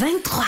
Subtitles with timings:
[0.00, 0.46] 23.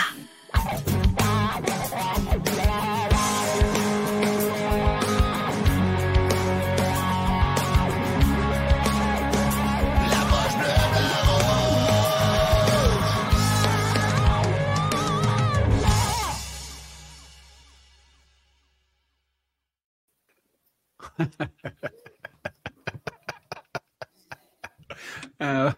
[25.41, 25.71] Euh,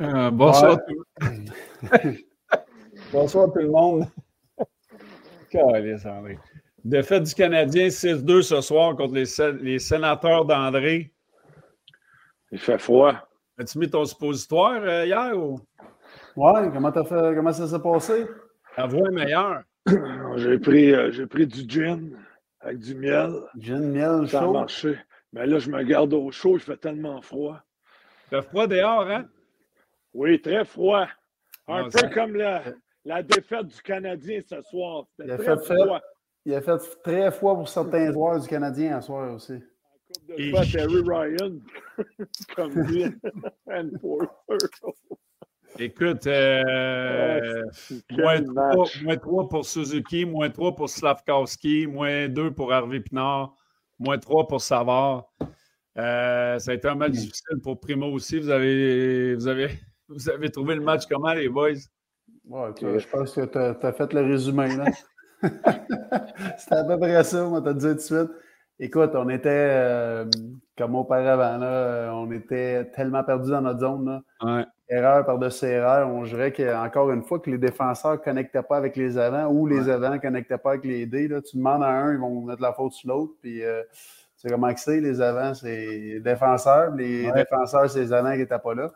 [0.00, 0.78] euh, bonsoir.
[3.12, 4.06] bonsoir tout le monde.
[6.84, 11.12] Défaite du Canadien 6-2 ce soir contre les, sénateurs d'André.
[12.50, 13.14] Il fait froid.
[13.58, 15.60] As-tu mis ton suppositoire euh, hier ou?
[16.36, 18.26] Ouais, comment, as fait, comment ça s'est passé?
[18.76, 19.62] La voix est meilleure.
[20.36, 22.16] J'ai pris, j'ai pris du gin
[22.60, 23.32] avec du miel.
[23.58, 24.50] Gin, miel, ça chaud.
[24.50, 24.98] a marché.
[25.32, 27.60] Mais là, je me garde au chaud, il fait tellement froid.
[28.26, 29.26] Il fait froid dehors, hein?
[30.14, 31.06] Oui, très froid.
[31.66, 32.62] Un peu comme la,
[33.08, 35.06] la, défaite du Canadien ce soir.
[35.18, 36.00] Il a, très fait froid.
[36.44, 39.60] il a fait très froid pour certains joueurs du Canadien ce soir aussi.
[40.28, 41.58] De fois, Terry Ryan,
[42.56, 43.04] comme lui,
[45.78, 47.62] Écoute, euh,
[48.10, 53.54] moins, 3, pour Suzuki, moins 3 pour Slavkowski, moins 2 pour Harvey Pinard,
[53.98, 55.30] moins 3 pour Savard.
[55.98, 58.38] Euh, ça a été un match difficile pour Primo aussi.
[58.38, 59.70] Vous avez, vous avez,
[60.08, 61.74] vous avez trouvé le match comment, les boys?
[62.48, 64.68] Ouais, je pense que tu as, fait le résumé.
[65.42, 68.30] C'était à peu près ça, on t'a dit tout de suite.
[68.80, 70.24] Écoute, on était euh,
[70.76, 74.22] comme auparavant, là, on était tellement perdus dans notre zone.
[74.40, 74.66] Là.
[74.88, 76.08] Erreur par-dessus erreur.
[76.08, 79.66] On dirait qu'encore une fois que les défenseurs ne connectaient pas avec les avants ou
[79.66, 81.28] les avants ne connectaient pas avec les dés.
[81.28, 81.42] Là.
[81.42, 83.34] Tu demandes à un, ils vont mettre la faute sur l'autre.
[83.42, 83.82] Puis euh,
[84.36, 86.94] c'est comment que c'est, les avants, c'est les défenseurs.
[86.94, 88.90] Les défenseurs, c'est les avants qui n'étaient pas là.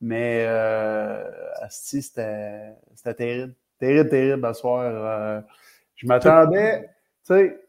[0.00, 1.24] Mais euh,
[1.70, 2.76] c'était
[3.16, 3.54] terrible.
[3.78, 4.82] Terrible, terrible à soir.
[4.84, 5.40] Euh,
[5.94, 6.82] je m'attendais,
[7.26, 7.60] tu sais,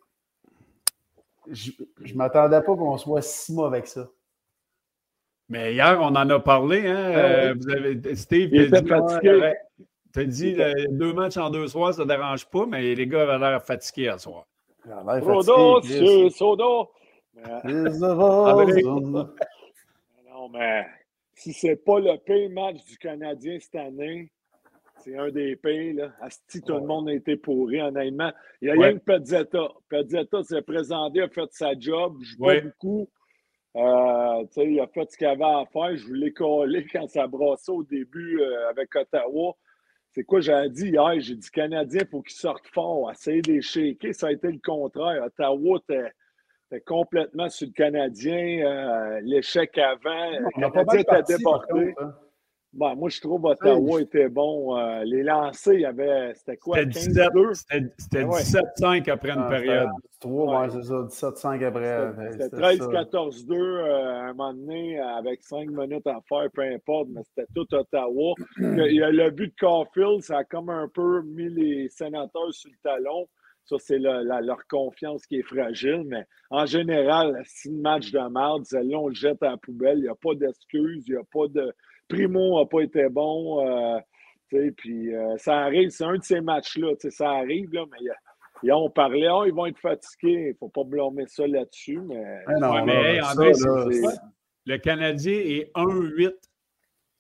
[1.50, 1.72] je,
[2.04, 4.08] je m'attendais pas qu'on soit si mauvais que ça.
[5.50, 7.12] Mais hier, on en a parlé, hein?
[7.14, 9.54] Ah euh, vous avez, Steve, il était fatigué.
[10.14, 10.58] Tu as dit
[10.90, 14.10] deux matchs en deux soirs, ça ne dérange pas, mais les gars avaient l'air fatigués
[14.10, 14.46] à soir.
[14.86, 16.90] Rodo, c'est Sodo.
[20.26, 20.88] Non, mais
[21.38, 24.31] si c'est pas le pire match du Canadien cette année,
[25.03, 25.94] c'est un des pires.
[25.94, 26.12] Là.
[26.20, 28.31] Asti, tout le monde a été pourri, honnêtement.
[28.59, 29.70] Il y a rien que Pezzetta.
[29.88, 33.08] Pezzetta s'est présenté, a fait sa job, je beaucoup.
[33.75, 35.96] Euh, il a fait ce qu'il avait à faire.
[35.96, 39.56] Je voulais coller quand ça brassait au début euh, avec Ottawa.
[40.09, 41.19] C'est quoi j'ai dit hier?
[41.19, 44.16] J'ai dit Canadien, il faut qu'il sorte fort, essayer de les shaker.
[44.16, 45.24] Ça a été le contraire.
[45.24, 46.12] Ottawa était
[46.86, 48.66] complètement sur le Canadien.
[48.66, 50.32] Euh, l'échec avant.
[50.58, 51.94] Le Canadien était débordé.
[52.74, 54.78] Bon, moi, je trouve Ottawa était bon.
[54.78, 56.34] Euh, les lancers, il y avait.
[56.36, 56.78] C'était quoi?
[56.78, 57.84] C'était
[58.22, 59.90] 17-5 après une ah, période.
[60.20, 61.32] 3, ouais, c'est ça.
[61.32, 62.12] 17-5 après.
[62.34, 67.22] C'était 13-14-2 euh, à un moment donné, avec 5 minutes à faire, peu importe, mais
[67.24, 68.34] c'était tout Ottawa.
[68.60, 72.54] il y a le but de Caulfield, ça a comme un peu mis les sénateurs
[72.54, 73.28] sur le talon.
[73.68, 76.04] Ça, c'est leur confiance qui est fragile.
[76.06, 79.98] Mais en général, si le match de merde, celle-là, on le jette à la poubelle.
[79.98, 81.74] Il n'y a pas d'excuses, il n'y a pas de.
[82.08, 83.68] Primo n'a pas été bon.
[83.68, 84.00] Euh,
[84.78, 86.94] puis euh, ça arrive, c'est un de ces matchs-là.
[87.10, 90.46] Ça arrive, là, mais on parlait, oh, ils vont être fatigués.
[90.46, 92.00] Il ne faut pas blâmer ça là-dessus.
[92.00, 93.52] Mais, non, mais André,
[94.66, 96.34] le Canadien est 1-8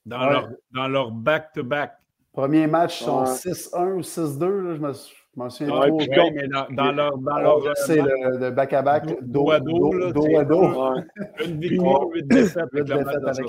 [0.05, 1.93] dans, dans leur back-to-back.
[2.31, 4.75] Premier match, sont 6-1 ou 6-2.
[4.75, 4.99] Je me je
[5.37, 6.31] m'en souviens ouais, trop.
[6.33, 7.17] mais dans, dans, leur.
[7.17, 10.11] Dans leur c'est le back-à-back, dos à dos.
[10.11, 10.63] Dos à dos.
[11.45, 12.87] Une victoire, huit défaites avec,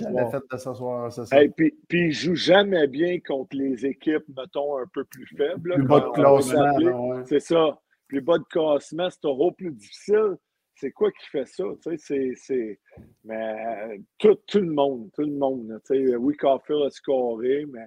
[0.01, 1.13] la défaite de ce soir.
[1.13, 1.25] ça.
[1.33, 5.27] Hey, puis, puis ils ne jouent jamais bien contre les équipes, mettons, un peu plus
[5.37, 5.75] faibles.
[5.75, 7.25] Plus bas de classement.
[7.27, 7.79] C'est ça.
[8.07, 10.37] Plus bas de classement, c'est trop plus difficile.
[10.75, 11.65] C'est quoi qui fait ça?
[11.97, 12.79] C'est,
[13.25, 15.81] mais tout, tout le monde, tout le monde.
[15.91, 17.87] Oui, Caulfield a scoré, mais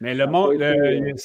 [0.00, 0.54] mais le monde,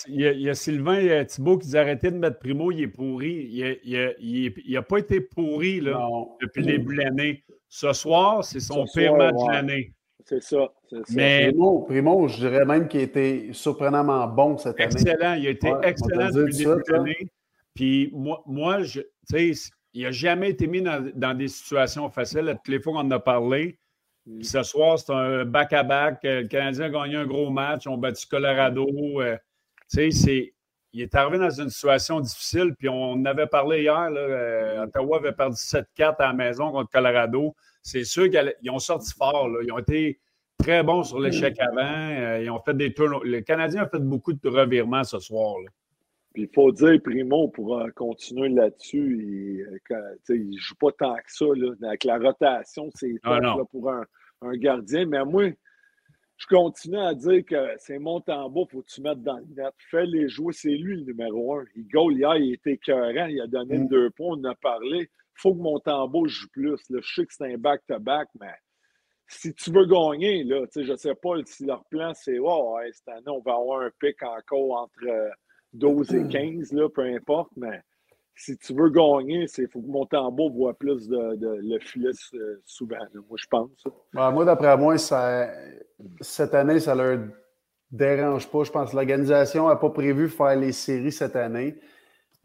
[0.08, 3.50] il, y a, Sylvain et Thibault qui disent arrêtez de mettre Primo, il est pourri.
[3.86, 5.98] Il n'a pas été pourri là,
[6.42, 7.44] depuis le début de l'année.
[7.70, 9.94] Ce soir, c'est son pire match de l'année.
[10.26, 10.74] C'est ça,
[11.14, 11.54] Mais
[11.88, 14.92] Primo, je dirais même qu'il a été surprenamment bon cette année.
[14.92, 17.32] Excellent, il a été excellent depuis le début de l'année.
[17.76, 19.02] Puis moi, moi je,
[19.94, 22.58] il n'a jamais été mis dans, des situations faciles.
[22.64, 23.80] Toutes les fois qu'on en a parlé.
[24.42, 26.20] Ce soir, c'est un back-à-back.
[26.24, 27.86] Le Canadien a gagné un gros match.
[27.88, 28.88] On a battu Colorado.
[29.22, 29.38] Euh,
[29.88, 30.10] c'est,
[30.94, 32.76] il est arrivé dans une situation difficile.
[32.78, 34.10] Puis on en avait parlé hier.
[34.10, 34.88] Là, euh, mm.
[34.88, 37.56] Ottawa avait perdu 7-4 à la maison contre Colorado.
[37.84, 39.50] C'est sûr qu'ils ont sorti fort.
[39.64, 40.20] Ils ont été
[40.58, 41.82] très bons sur l'échec avant.
[41.84, 43.24] Euh, ils ont fait des tours.
[43.24, 45.56] Le Canadien a fait beaucoup de revirements ce soir.
[46.36, 49.66] Puis il faut dire, Primo, pour continuer là-dessus,
[50.30, 51.46] il ne joue pas tant que ça.
[51.82, 53.40] avec la rotation, c'est ah,
[53.72, 54.06] pour un,
[54.58, 55.08] gardien.
[55.08, 55.50] Mais moi,
[56.38, 59.46] je continue à dire que c'est mon tambour, il faut que tu mettes dans le
[59.56, 59.74] net.
[59.90, 61.64] Fais-les jouer, c'est lui le numéro un.
[61.76, 63.88] Il goal hier, il était écœurant, il a donné mm.
[63.88, 66.82] deux points, on en a parlé faut que mon tambour joue plus.
[66.90, 68.54] Je sais que c'est un back-to-back, mais
[69.28, 73.08] si tu veux gagner, là, je ne sais pas si leur plan, c'est oh, cette
[73.10, 75.32] année, on va avoir un pic encore entre
[75.76, 77.82] 12 euh, et 15, là, peu importe, mais
[78.36, 82.62] si tu veux gagner, il faut que mon tambour voit plus de, le filet euh,
[82.66, 82.98] souvent,
[83.30, 83.70] moi, je pense.
[84.14, 85.50] moi, d'après moi, ça,
[86.20, 87.20] cette année, ça leur
[87.92, 88.64] dérange pas.
[88.64, 91.76] Je pense que l'organisation n'a pas prévu faire les séries cette année.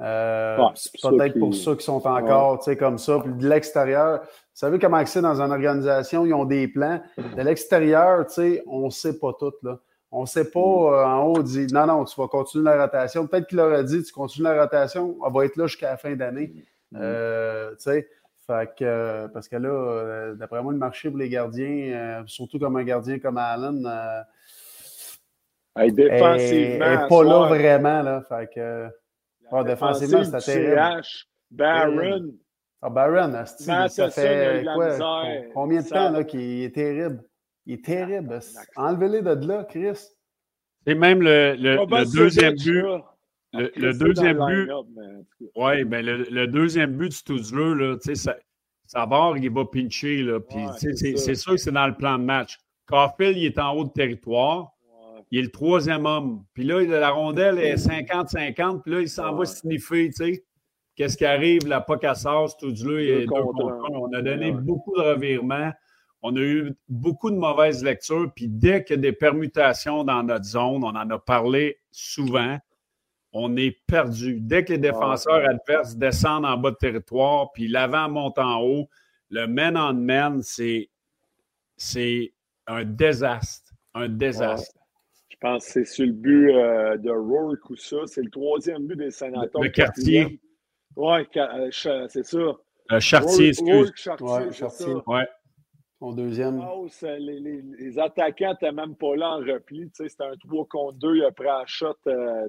[0.00, 0.56] Euh,
[1.02, 3.18] peut-être pour ça qu'ils sont encore comme ça.
[3.22, 7.00] Puis de l'extérieur, vous savez comment c'est dans une organisation, ils ont des plans.
[7.18, 8.26] De l'extérieur,
[8.66, 9.52] on ne sait pas tout.
[9.62, 9.78] Là.
[10.12, 10.62] On ne sait pas mm.
[10.62, 13.26] euh, en haut, dit non, non, tu vas continuer la rotation.
[13.26, 15.96] Peut-être qu'il leur a dit tu continues la rotation, on va être là jusqu'à la
[15.96, 16.52] fin d'année.
[16.92, 16.98] Mm.
[17.00, 22.76] Euh, fait que, parce que là, d'après moi, le marché pour les gardiens, surtout comme
[22.76, 23.88] un gardien comme Allen,
[25.76, 28.02] défensivement, est, pas là vraiment.
[28.02, 28.88] Là, fait que,
[29.64, 31.02] défensivement, c'était terrible.
[31.02, 32.34] CH, Baron.
[32.82, 34.96] Ah, Baron, ça fait quoi,
[35.54, 37.22] combien de temps qu'il est terrible?
[37.70, 38.40] Il est terrible.
[38.76, 39.99] Enlevez-les de là, Chris.
[40.87, 42.84] C'est même le, le, deuxième but.
[43.52, 44.70] Le, deuxième but.
[45.55, 48.37] Oui, ben le, deuxième but du tout là, tu sais, ça,
[48.87, 50.40] ça va, il va pincher, là.
[50.40, 52.58] Puis, c'est sûr que c'est dans le plan de match.
[52.87, 54.73] Caulfield, il est en haut de territoire
[55.31, 56.44] il est le troisième homme.
[56.55, 60.44] Puis là, la rondelle est 50-50, puis là, il s'en va sniffer, tu sais.
[60.96, 61.66] Qu'est-ce qui arrive?
[61.66, 65.70] La Pocassas, tout du il est deux contre On a donné beaucoup de revirements.
[66.22, 68.31] On a eu beaucoup de mauvaises lectures.
[68.34, 72.58] Puis dès qu'il y a des permutations dans notre zone, on en a parlé souvent,
[73.32, 74.38] on est perdu.
[74.40, 78.88] Dès que les défenseurs adverses descendent en bas de territoire, puis l'avant monte en haut,
[79.31, 80.90] le man-on-man, c'est
[82.66, 83.73] un désastre.
[83.94, 84.78] Un désastre.
[85.28, 87.96] Je pense que c'est sur le but euh, de Rourke ou ça.
[88.06, 89.62] C'est le troisième but des sénateurs.
[89.62, 90.40] Le, quartier.
[90.96, 91.20] Oui,
[92.08, 92.38] c'est ça.
[92.93, 93.93] Euh, Chartier, excuse.
[93.94, 94.94] Chartier, ouais, Chartier.
[95.06, 95.26] Ouais.
[96.00, 96.62] Son deuxième.
[97.02, 99.91] les, les, les, attaquants n'étaient même pas là en repli.
[99.93, 101.17] C'était un 3 contre 2.
[101.17, 101.94] Il a pris un shot.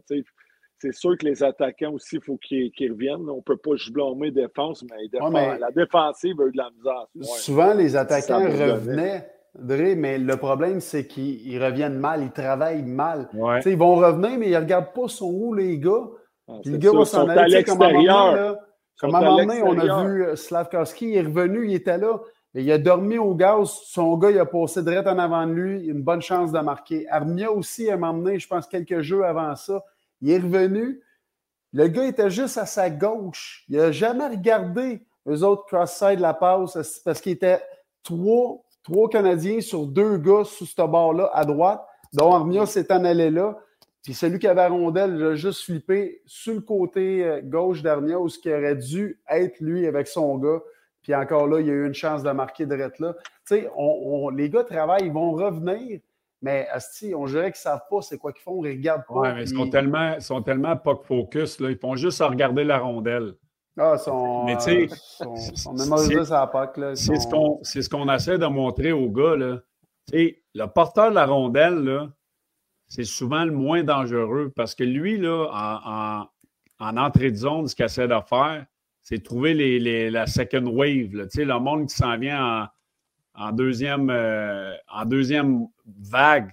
[0.07, 3.29] c'est sûr que les attaquants aussi, il faut qu'ils reviennent.
[3.29, 7.07] On ne peut pas juste blâmer défense, mais, la défensive a eu de la misère.
[7.37, 13.29] Souvent, les attaquants revenaient mais le problème, c'est qu'ils reviennent mal, ils travaillent mal.
[13.65, 16.07] Ils vont revenir, mais ils ne regardent pas son où, les gars.
[16.47, 17.63] Ah, Puis le gars va s'en aller.
[17.63, 18.55] Comme à un moment,
[18.99, 21.97] comme à un moment donné, on a vu euh, Slavkowski, il est revenu, il était
[21.97, 22.19] là.
[22.53, 23.69] Il a dormi au gaz.
[23.85, 25.85] Son gars, il a passé direct en avant de lui.
[25.85, 27.07] Une bonne chance de marquer.
[27.09, 29.83] Armia aussi, moment donné, je pense quelques jeux avant ça,
[30.21, 31.01] il est revenu.
[31.73, 33.63] Le gars était juste à sa gauche.
[33.69, 37.61] Il n'a jamais regardé eux autres cross-side la passe parce qu'il était
[38.03, 43.05] trois Trois Canadiens sur deux gars sous ce bord-là, à droite, dont Armia s'est en
[43.05, 43.57] allé là.
[44.03, 48.19] Puis celui qui avait rondelle, il a juste flippé sur le côté euh, gauche d'Armia,
[48.19, 50.59] où ce qui aurait dû être lui avec son gars.
[51.01, 52.89] Puis encore là, il y a eu une chance de marquer de là.
[52.99, 53.11] Tu
[53.45, 53.69] sais,
[54.33, 55.99] les gars travaillent, ils vont revenir,
[56.41, 59.19] mais Asti, on dirait qu'ils ne savent pas c'est quoi qu'ils font, ils regardent pas.
[59.19, 61.69] Oui, mais ils sont tellement, sont tellement pas focus, là.
[61.69, 63.35] ils font juste regarder la rondelle.
[63.77, 64.87] Ah, son, Mais tu sais,
[67.63, 69.35] C'est ce qu'on essaie de montrer aux gars.
[69.35, 69.59] Là.
[70.11, 72.09] le porteur de la rondelle,
[72.87, 76.27] c'est souvent le moins dangereux parce que lui, là, en,
[76.85, 78.65] en, entrée de zone, ce qu'il essaie de faire,
[79.03, 81.13] c'est trouver les, la second wave.
[81.13, 81.25] Là.
[81.35, 82.63] Le monde qui s'en vient
[83.35, 85.67] en, en deuxième, euh, en deuxième
[86.01, 86.49] vague.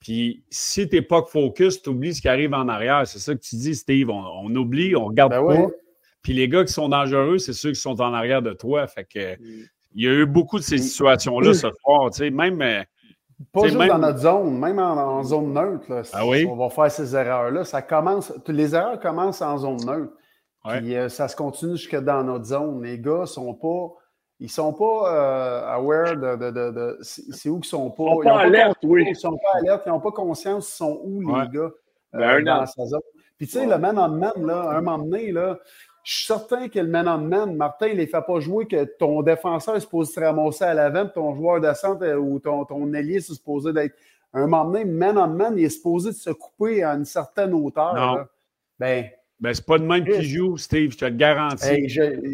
[0.00, 3.06] Puis si tu n'es pas focus, tu oublies ce qui arrive en arrière.
[3.06, 4.10] C'est ça que tu dis, Steve.
[4.10, 5.66] On, oublie, on regarde ben pas.
[6.22, 8.86] Puis les gars qui sont dangereux, c'est ceux qui sont en arrière de toi.
[8.86, 9.36] Fait que
[9.96, 12.10] il y a eu beaucoup de ces situations-là ce soir.
[12.20, 12.60] Même.
[12.60, 12.82] Euh,
[13.52, 16.02] Pas juste dans notre zone, même en, zone neutre.
[16.12, 16.46] ah oui?
[16.50, 17.64] On va faire ces erreurs-là.
[17.64, 18.32] Ça commence.
[18.48, 20.12] Les erreurs commencent en zone neutre.
[20.66, 22.82] Puis euh, ça se continue jusque dans notre zone.
[22.82, 23.94] Les gars sont pas.
[24.40, 28.04] ils ne sont pas euh, aware de, de, de, c'est où qu'ils sont pas.
[28.04, 29.04] Ils sont pas alertes, oui.
[29.06, 31.70] Ils sont pas alertes, ils n'ont pas conscience ils sont où, les gars,
[32.12, 33.00] ben, euh, dans sa zone.
[33.36, 35.58] Puis tu sais, le man-on-man, là, un moment donné, là,
[36.02, 39.22] je suis certain que le man-on-man, Martin, il ne les fait pas jouer que ton
[39.22, 43.16] défenseur est supposé se ramasser à l'avant, ton joueur de centre ou ton, ton allié
[43.16, 43.94] est supposé d'être.
[44.32, 47.94] Un moment donné, man-on-man, il est supposé de se couper à une certaine hauteur.
[47.94, 48.24] Non.
[48.78, 49.08] Ben,
[49.44, 51.86] ben, c'est pas de même qui joue, Steve, je te le garantis.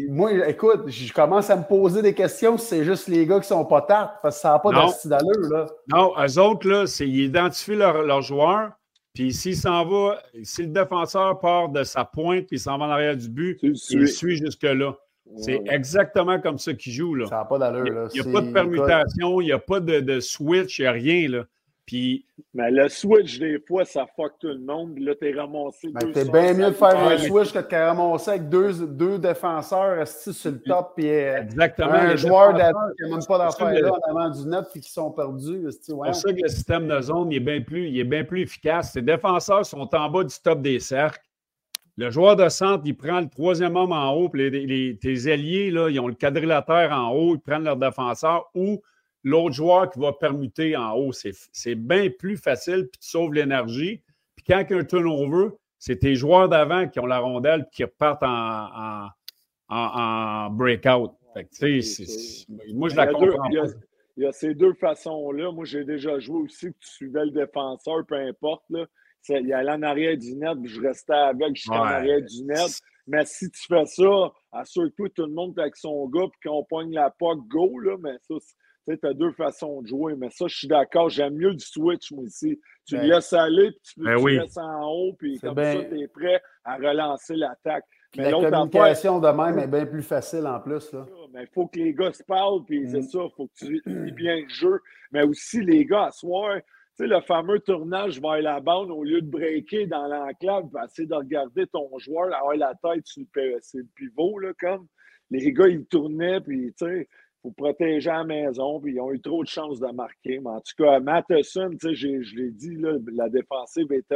[0.09, 3.49] moi, écoute, je commence à me poser des questions si c'est juste les gars qui
[3.49, 5.65] sont pas tartes, parce que ça n'a pas de d'allure, là.
[5.89, 8.71] Non, eux autres, là, c'est ils identifient leur, leur joueur,
[9.13, 12.85] puis s'il s'en va, si le défenseur part de sa pointe puis il s'en va
[12.85, 14.95] en arrière du but, il suit jusque-là.
[15.35, 17.15] C'est exactement comme ça qu'il joue.
[17.15, 17.25] Là.
[17.25, 18.07] Ça n'a pas d'allure.
[18.13, 20.87] Il n'y a, pas de permutation, il n'y a pas de, de switch, il n'y
[20.87, 21.27] a rien.
[21.27, 21.43] Là.
[21.91, 22.25] Puis.
[22.53, 24.97] Mais le switch, des fois, ça fuck tout le monde.
[24.97, 25.89] Là, t'es ramassé.
[25.89, 29.97] Ben, c'est bien mieux de faire un switch que de ramasser avec deux, deux défenseurs
[29.97, 30.93] restés sur le top.
[30.95, 31.91] Puis, euh, Exactement.
[31.91, 35.11] Un joueur qui n'a même pas d'affaires là en avant du net et qui sont
[35.11, 35.67] perdus.
[35.81, 38.23] C'est pour ça que le système de zone il est bien plus, il est bien
[38.23, 38.95] plus efficace.
[38.95, 41.19] Les défenseurs sont en bas du top des cercles.
[41.97, 45.71] Le joueur de centre, il prend le troisième homme en haut, puis les, tes alliés,
[45.71, 48.81] là, ils ont le quadrilatère en haut, ils prennent leur défenseur ou
[49.23, 51.11] l'autre joueur qui va permuter en haut.
[51.11, 54.01] C'est bien plus facile, puis tu sauves l'énergie.
[54.35, 57.67] Puis quand il y a un turnover, c'est tes joueurs d'avant qui ont la rondelle
[57.71, 59.07] qui repartent en,
[59.69, 61.11] en, breakout.
[62.73, 63.49] moi, je la comprends
[64.17, 65.51] il y, a, ces deux façons-là.
[65.51, 68.63] Moi, j'ai déjà joué aussi que tu suivais le défenseur, peu importe.
[68.69, 68.85] Là.
[69.29, 72.81] Il allait en arrière du net, puis je restais avec jusqu'en arrière du net.
[73.07, 76.63] Mais si tu fais ça, assure-toi que tout le monde avec son gars, puis qu'on
[76.65, 78.35] poigne la POC, go, là, mais ça,
[78.87, 81.09] tu as deux façons de jouer, mais ça, je suis d'accord.
[81.09, 82.59] J'aime mieux du switch, moi, ici.
[82.85, 86.07] Tu ben, laisses aller, puis tu, ben laisses en haut, puis comme ça, tu es
[86.07, 87.85] prêt à relancer l'attaque.
[88.17, 90.91] Mais la communication de même est bien plus facile en plus.
[90.91, 91.05] Là.
[91.33, 93.09] Mais il faut que les gars se parlent, puis c'est mm.
[93.09, 94.79] ça, il faut que tu lis bien le jeu.
[95.11, 96.63] Mais aussi, les gars, à soir, tu
[96.95, 101.15] sais, le fameux tournage vers la bande, au lieu de breaker dans l'enclave, essayer de
[101.15, 104.87] regarder ton joueur, avoir la tête sur le, le pivot, là, comme.
[105.29, 107.07] Les gars, ils tournaient, puis, tu sais,
[107.41, 110.39] faut protéger la maison, puis ils ont eu trop de chances de marquer.
[110.39, 112.77] Mais en tout cas, Matheson, je l'ai dit,
[113.13, 114.15] la défensive était,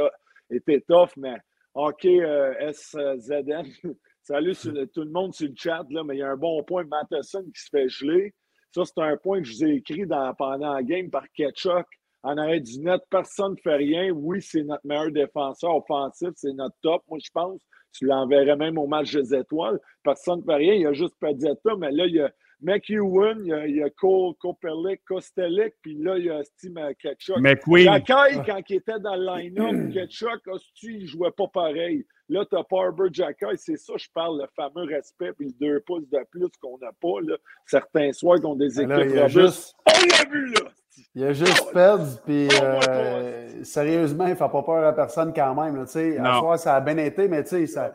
[0.49, 1.37] était tough, mais
[1.73, 3.65] OK, euh, SZN,
[4.21, 4.55] salut
[4.93, 7.43] tout le monde sur le chat, là, mais il y a un bon point, Matheson
[7.43, 8.33] qui se fait geler.
[8.71, 11.85] Ça, c'est un point que je vous ai écrit dans, pendant la game par Ketchuk.
[12.23, 14.09] En arrêt du net, personne ne fait rien.
[14.09, 17.61] Oui, c'est notre meilleur défenseur offensif, c'est notre top, moi, je pense.
[17.93, 19.79] Tu l'enverrais même au match des étoiles.
[20.03, 20.73] Personne ne fait rien.
[20.73, 22.31] Il y a juste Padetta, mais là, il y a
[22.61, 26.77] McEwen, il y a, il y a Kopelik, Kostelik, puis là, il y a Steve
[26.99, 27.37] Ketchuk.
[27.37, 27.85] McQueen.
[27.85, 30.41] Jacky, quand il était dans le line-up, Ketchuk,
[30.83, 32.05] il ne jouait pas pareil.
[32.27, 35.79] Là, tu as Parber Jacky, c'est ça, je parle, le fameux respect, puis le deux
[35.81, 37.35] pouces de plus qu'on n'a pas, là.
[37.67, 39.75] Certains soirs qu'on des équipes là, juste...
[39.87, 40.71] On l'a vu, là!
[41.13, 45.53] Il a juste perdu, puis euh, sérieusement, il ne fait pas peur à personne quand
[45.53, 45.75] même.
[45.75, 47.93] Là, à soir, ça a bien été, mais tu sais, ça,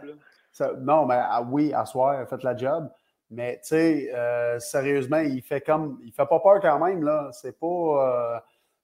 [0.52, 2.90] ça, non, mais ah, oui, à soir, il a fait la job.
[3.30, 6.00] Mais tu sais, euh, sérieusement, il fait comme.
[6.04, 7.30] Il fait pas peur quand même, là.
[7.32, 7.66] C'est pas.
[7.66, 8.40] Euh,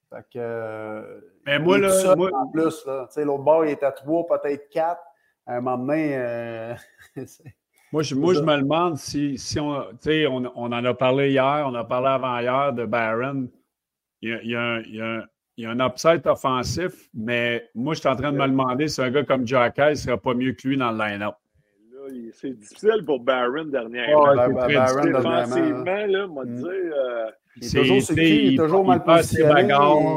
[0.08, 1.24] fait que.
[1.44, 2.14] Mais moi, là.
[2.16, 2.30] Moi...
[2.32, 3.06] En plus, là.
[3.08, 5.02] Tu sais, l'autre bord, il est à trois, peut-être quatre.
[5.46, 6.16] À un moment donné.
[6.16, 6.74] Euh,
[7.92, 9.82] moi, je, moi je me demande si, si on.
[9.92, 13.48] Tu sais, on, on, en a parlé hier, on a parlé avant-hier de Barron.
[14.22, 14.80] Il y a, il y a un.
[14.82, 15.24] Il y a un
[15.58, 18.88] il y a un upside offensif, mais moi, je suis en train de me demander
[18.88, 21.36] si un gars comme Jack ne serait pas mieux que lui dans le line-up
[22.32, 24.24] c'est difficile pour Barron dernièrement.
[24.30, 26.56] Oh, Barron Défensivement, là, moi, mm.
[26.56, 26.68] dire.
[26.68, 29.68] Euh, il est toujours sur il est toujours mal positionné.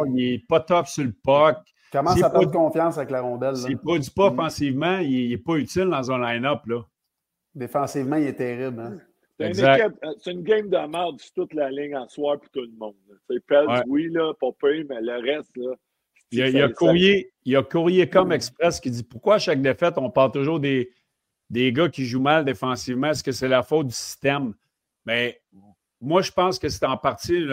[0.07, 1.57] il n'est pas top sur le puck.
[1.91, 3.55] Commence à perdre confiance avec la rondelle.
[3.55, 4.33] S'il ne produit pas mm.
[4.33, 6.59] offensivement, il n'est pas utile dans un line-up.
[7.55, 8.79] Défensivement, il est terrible.
[8.79, 8.97] Hein?
[9.39, 12.95] C'est une, game de merde sur toute la ligne en soir pour tout le monde.
[13.47, 13.81] Pels, ouais.
[13.87, 15.75] oui, là, pas peu, mais le reste, là,
[16.31, 19.03] il y, a, il, y a courrier, il y a Courrier comme Express qui dit
[19.03, 20.91] pourquoi à chaque défaite, on parle toujours des,
[21.49, 24.53] des gars qui jouent mal défensivement, est-ce que c'est la faute du système?
[25.05, 25.41] Mais
[26.01, 27.45] moi, je pense que c'est en partie,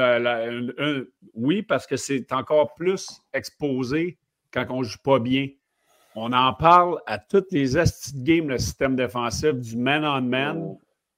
[1.35, 4.19] oui, parce que c'est encore plus exposé
[4.53, 5.49] quand on ne joue pas bien.
[6.15, 10.77] On en parle à toutes les astuces games, le système défensif, du man-on-man,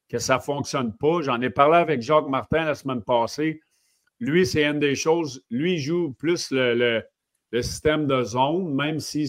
[0.08, 1.22] que ça ne fonctionne pas.
[1.22, 3.60] J'en ai parlé avec Jacques Martin la semaine passée.
[4.20, 5.44] Lui, c'est une des choses.
[5.50, 7.04] Lui, il joue plus le
[7.60, 9.28] système de zone, même si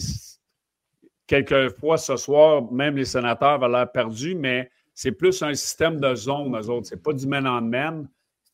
[1.30, 6.12] quelquefois ce soir, même les sénateurs avaient l'air perdus, mais c'est plus un système de
[6.16, 6.88] zone, eux autres.
[6.88, 8.08] C'est pas du man-on-man.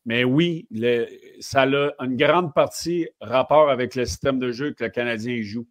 [0.05, 0.69] Mais oui,
[1.41, 5.67] ça a une grande partie rapport avec le système de jeu que le Canadien joue.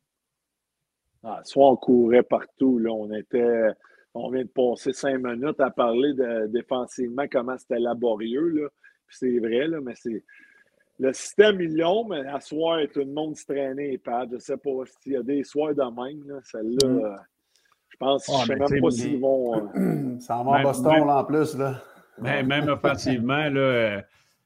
[1.24, 3.70] Ah, soit on courait partout, là, on était.
[4.16, 6.14] on vient de passer cinq minutes à parler
[6.50, 8.50] défensivement comment c'était laborieux.
[8.50, 8.68] Là.
[9.10, 10.24] c'est vrai, là, mais c'est.
[10.98, 14.00] Le système, ils l'ont, mais à soir, tout le monde se traînait.
[14.06, 14.70] Je ne sais pas
[15.02, 16.40] s'il y a des soirs de même.
[16.44, 17.00] Celle-là, mm.
[17.04, 17.16] euh,
[17.90, 19.70] je pense, je ne sais même pas s'ils vont.
[19.76, 21.58] Euh, ça en va Boston, là, en plus.
[21.58, 21.82] Là.
[22.18, 23.60] Ben, même offensivement, là.
[23.60, 24.02] Euh,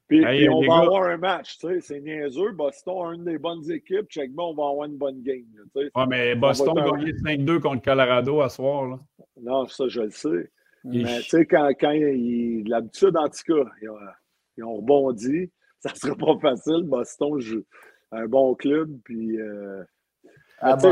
[0.07, 2.51] puis, on va avoir un match, tu sais, c'est niaiseux.
[2.53, 4.09] Boston a une des bonnes équipes.
[4.09, 5.45] Checkman, on va avoir une bonne game.
[5.75, 5.91] Tu sais.
[6.07, 8.87] mais Boston a gagné 5-2 contre Colorado à soir.
[8.87, 8.99] Là.
[9.39, 10.49] Non, ça, je le sais.
[10.83, 13.69] Mais tu sais, quand, quand il, l'habitude, en tout cas,
[14.57, 15.51] ils ont, rebondi.
[15.81, 16.83] Ça ne sera pas facile.
[16.83, 17.63] Boston joue
[18.12, 19.00] un bon club.
[19.03, 19.83] Puis, euh,
[20.62, 20.88] ce,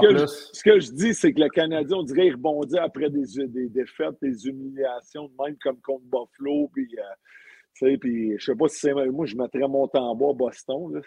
[0.00, 3.08] que je, ce, que je, dis, c'est que le Canadien, on dirait, il rebondit après
[3.08, 6.68] des, des défaites, des humiliations, même comme contre Buffalo.
[6.72, 8.94] Puis, euh, puis je sais pas si c'est.
[8.94, 10.94] Moi, je mettrais Montembeau à Boston.
[10.94, 11.00] Là.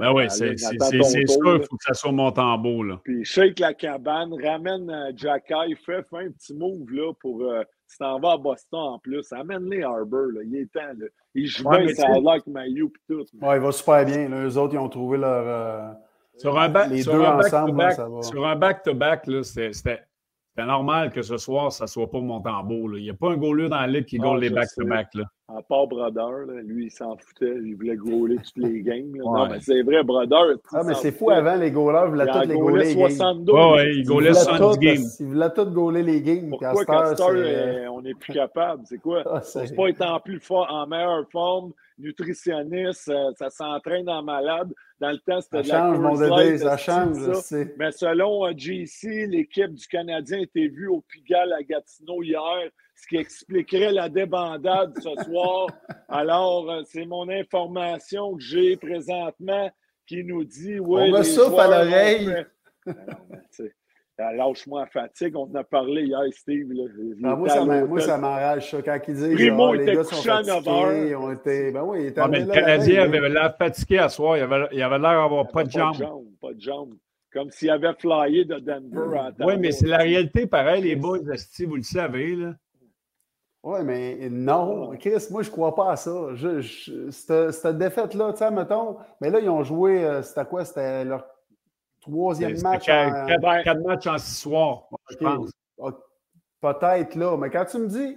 [0.00, 2.82] Ben oui, c'est sûr, il faut que ça soit Montembeau.
[2.82, 3.00] Là.
[3.04, 7.42] Puis shake la cabane, ramène euh, Jacky, fais, fais un petit move là, pour.
[7.42, 9.32] Euh, tu t'en vas à Boston en plus.
[9.32, 10.32] Amène-les Harbour.
[10.32, 10.40] Là.
[10.44, 10.80] Il est temps.
[10.80, 11.06] Là.
[11.34, 13.24] Il joue bien, ça a l'air que Mayu et tout.
[13.40, 14.28] Ouais, il va super bien.
[14.28, 14.44] Là.
[14.44, 15.44] Eux autres, ils ont trouvé leur.
[15.46, 15.92] Euh,
[16.36, 18.22] sur un back, les deux ensemble, là, ça va.
[18.22, 20.04] Sur un back-to-back, c'était
[20.58, 22.96] c'est normal que ce soir, ça ne soit pas Montembeau.
[22.96, 25.08] Il n'y a pas un goaler dans la ligue qui ah, goal les back-to-back.
[25.50, 27.54] À part Brodeur, lui, il s'en foutait.
[27.64, 29.10] Il voulait gauler toutes les games.
[29.16, 30.58] Non, mais c'est vrai, Brodeur.
[30.74, 33.54] Ah, mais c'est fou avant, les goalers il voulaient tous les gauler les 72.
[33.54, 33.72] games.
[33.72, 35.04] Ouais, il goalait 70 games.
[35.20, 36.50] Il voulait tous gauler les games.
[36.50, 37.30] Pourquoi Castor,
[37.92, 38.82] on n'est plus capable?
[38.84, 39.22] C'est quoi?
[39.24, 44.72] Ah, c'est pas être plus fort, en meilleure forme, nutritionniste, euh, ça s'entraîne en malade.
[45.00, 47.16] Dans le temps, c'était de la change, mon bébé, ça change.
[47.78, 53.06] Mais selon euh, JC, l'équipe du Canadien était vue au Pigalle à Gatineau hier ce
[53.06, 55.68] qui expliquerait la débandade ce soir.
[56.08, 59.70] Alors, euh, c'est mon information que j'ai présentement
[60.06, 61.02] qui nous dit oui.
[61.02, 62.46] On me souffle à l'oreille.
[64.18, 65.36] Lâche-moi fatigue.
[65.36, 66.72] On en a parlé hier, Steve.
[66.72, 66.84] Là.
[67.22, 68.82] Ah, moi, ça m'enrage, ça.
[68.82, 71.70] Quand ils disent Primo les gars sont fatigués, on était...
[71.70, 74.36] Ben oui, il était mais le Canadien avait l'air fatigué à soir.
[74.36, 76.04] Il avait l'air d'avoir pas, de jambes.
[76.40, 76.94] Pas de jambes.
[77.32, 81.18] Comme s'il avait flyé de Denver à Oui, mais c'est la réalité pareil, les boys,
[81.20, 82.34] vous le savez.
[82.34, 82.54] Là.
[83.68, 86.10] Oui, mais non, Chris, moi, je ne crois pas à ça.
[87.10, 90.64] cette, défaite-là, tu sais, mettons, mais là, ils ont joué, euh, c'était quoi?
[90.64, 91.26] C'était leur
[92.00, 92.86] troisième match.
[92.86, 95.50] Quatre, matchs en six soirs, je pense.
[96.62, 98.16] Peut-être là, mais quand tu me dis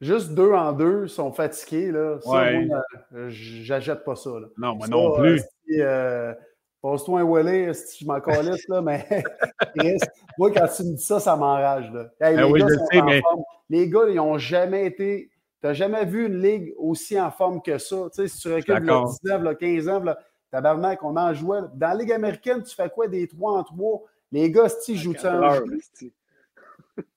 [0.00, 2.64] juste deux en deux sont fatigués, là, ça, ouais.
[2.64, 2.82] moi,
[3.14, 4.30] euh, j'achète pas ça.
[4.30, 4.46] Là.
[4.56, 5.42] Non, moi non plus.
[5.80, 6.32] Euh,
[6.80, 9.06] Pose-toi un Willy si je m'en calisse, là, mais
[10.38, 11.92] moi, quand tu me dis ça, ça m'enrage.
[12.18, 13.20] Ben les, oui, gars sais, mais...
[13.68, 15.30] les gars, ils n'ont jamais été.
[15.60, 18.08] Tu n'as jamais vu une ligue aussi en forme que ça.
[18.14, 20.18] Tu sais, si tu recules là, 19, là, 15 ans, là,
[20.50, 21.60] tabarnak, on en jouait.
[21.74, 24.02] Dans la Ligue américaine, tu fais quoi des 3 en 3?
[24.30, 25.64] Les gars, si jouent un jeu?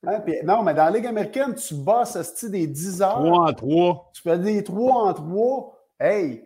[0.05, 3.23] Hein, non, mais dans la Ligue américaine, tu bosses des 10 heures.
[3.23, 4.11] 3 en 3.
[4.13, 5.77] Tu fais des 3 en 3.
[5.99, 6.43] Hey,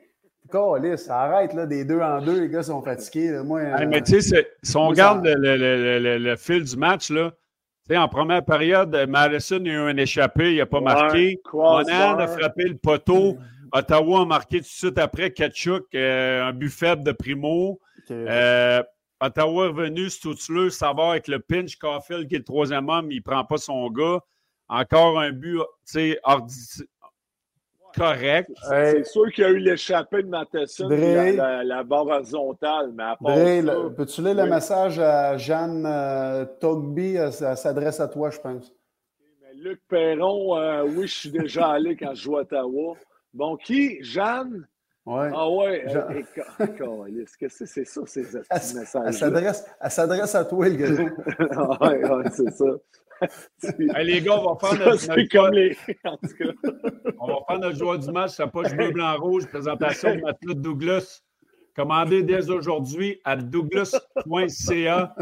[0.98, 3.32] ça arrête là, des deux en deux, les gars sont fatigués.
[3.44, 7.32] Moi, mais tu sais, si on regarde le, fil du match, là,
[7.92, 11.40] en première période, Madison a eu un échappé, il n'a pas marqué.
[11.54, 13.38] Monan a frappé le poteau.
[13.72, 17.80] Ottawa a marqué tout de suite après Ketchuk, euh, un but faible de Primo.
[18.10, 18.82] Euh,
[19.20, 21.76] Ottawa est revenu, Stutzler, ça va avec le pinch.
[21.78, 24.20] Caulfield, qui est le troisième homme, il ne prend pas son gars.
[24.68, 25.60] Encore un but
[27.98, 28.52] correct.
[28.68, 33.16] C'est sûr qu'il y a eu l'échappée de Matheson, la, la, barre horizontale, mais à
[33.16, 33.36] part
[33.96, 37.16] Peux-tu lire le message à Jeanne euh, Togby?
[37.16, 38.74] Elle, s'adresse à toi, je pense?
[39.56, 42.96] Luc Perron, euh, oui, je suis déjà allé quand je joue à Ottawa.
[43.34, 44.04] Bon, qui?
[44.04, 44.68] Jeanne?
[45.06, 45.30] Ouais.
[45.36, 49.64] Ah ouais, qu'est-ce que c'est ça, ces messages?
[49.82, 50.90] Elle s'adresse à toi, le gars.
[51.82, 52.66] ouais, ouais, c'est ça
[54.04, 55.30] les gars, on va faire notre.
[55.32, 55.78] comme les...
[57.20, 60.54] on va faire notre joueur du match, sa poche bleu, blanc, rouge, présentation de matelas
[60.54, 61.22] de Douglas.
[61.76, 65.16] Commandez dès aujourd'hui à douglas.ca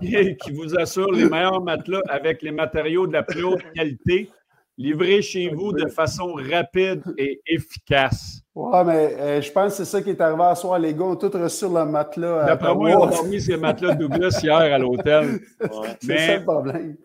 [0.00, 4.30] qui vous assure les meilleurs matelas avec les matériaux de la plus haute qualité,
[4.78, 8.42] livrés chez vous de façon rapide et efficace.
[8.60, 10.78] Ouais, mais euh, je pense que c'est ça qui est arrivé à soir.
[10.78, 12.44] Les gars ont tout reçu sur le matelas.
[12.44, 15.40] D'après moi, ils ont dormi ces matelas de Douglas hier à l'hôtel.
[16.00, 16.96] c'est ça le problème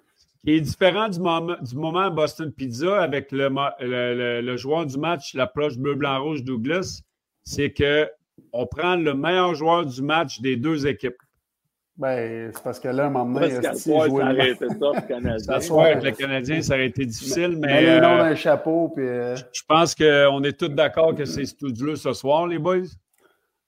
[0.45, 3.49] qui est différent du moment, du moment Boston Pizza avec le,
[4.41, 7.01] le, joueur du match, l'approche bleu-blanc-rouge Douglas,
[7.43, 11.17] c'est qu'on prend le meilleur joueur du match des deux équipes.
[11.97, 14.09] Ben, c'est parce que là, à un moment donné, ça aurait
[14.51, 17.67] été avec le Canadien, ça aurait été difficile, mais.
[17.67, 19.07] mais euh, un chapeau, puis.
[19.07, 22.83] Euh, je pense qu'on est tous d'accord que c'est studieux ce soir, les boys.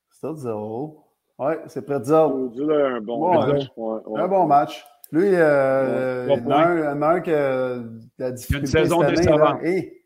[0.10, 1.06] C'est zéro.
[1.40, 2.52] Oui, c'est prêt de zéro.
[2.70, 3.68] un bon match.
[3.78, 4.86] Un bon match.
[5.12, 7.78] Lui, euh, il y en a un, qui a
[8.18, 8.60] la difficulté.
[8.60, 9.64] Une saison décevante.
[9.64, 10.04] Et...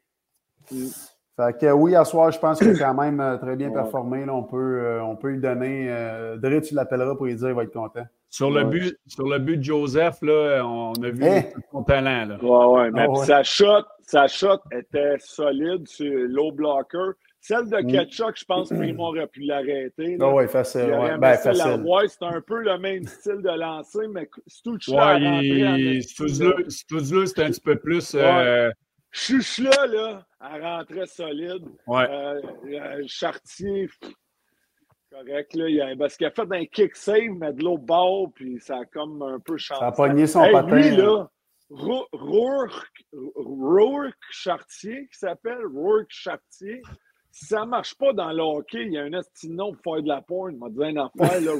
[1.38, 4.26] Fait que oui, à soir, je pense qu'il a quand même euh, très bien performé.
[4.26, 5.88] Là, on, peut, euh, on peut lui donner.
[5.90, 8.04] Euh, tu l'appelleras pour lui dire qu'il va être content.
[8.30, 11.54] Sur le, but, sur le but de Joseph, là, on a vu eh!
[11.72, 12.26] son talent.
[12.26, 12.38] Là.
[12.42, 17.14] Ouais, ouais, mais ah Sa, shot, sa shot était solide sur low blocker.
[17.42, 17.88] Celle de mm.
[17.88, 20.18] Ketchuk, je pense que Primo aurait pu l'arrêter.
[20.22, 20.94] Ah oui, facile.
[20.94, 21.18] Ouais.
[21.18, 21.84] Ben, facile.
[21.84, 24.94] Ouais, c'est un peu le même style de lancer, mais c'est tout le
[27.18, 28.16] ouais, c'était un petit peu plus.
[28.16, 28.70] Euh...
[29.60, 31.66] là, là, elle rentrait solide.
[31.88, 32.10] Ouais.
[32.10, 33.90] Euh, euh, Chartier,
[35.12, 35.70] correct, là.
[35.70, 38.78] Il a, parce qu'il a fait un kick save, mais de l'autre bord, puis ça
[38.80, 39.80] a comme un peu changé.
[39.80, 40.76] Ça a pogné son patin.
[40.76, 41.28] Lui, là,
[41.70, 46.82] Rourke, Rourke Chartier, qui s'appelle Rourke Chartier,
[47.32, 50.04] si ça ne marche pas dans le hockey, il y a un estinon pour faire
[50.04, 50.54] de la porn.
[50.54, 51.54] Il m'a dit une affaire, là.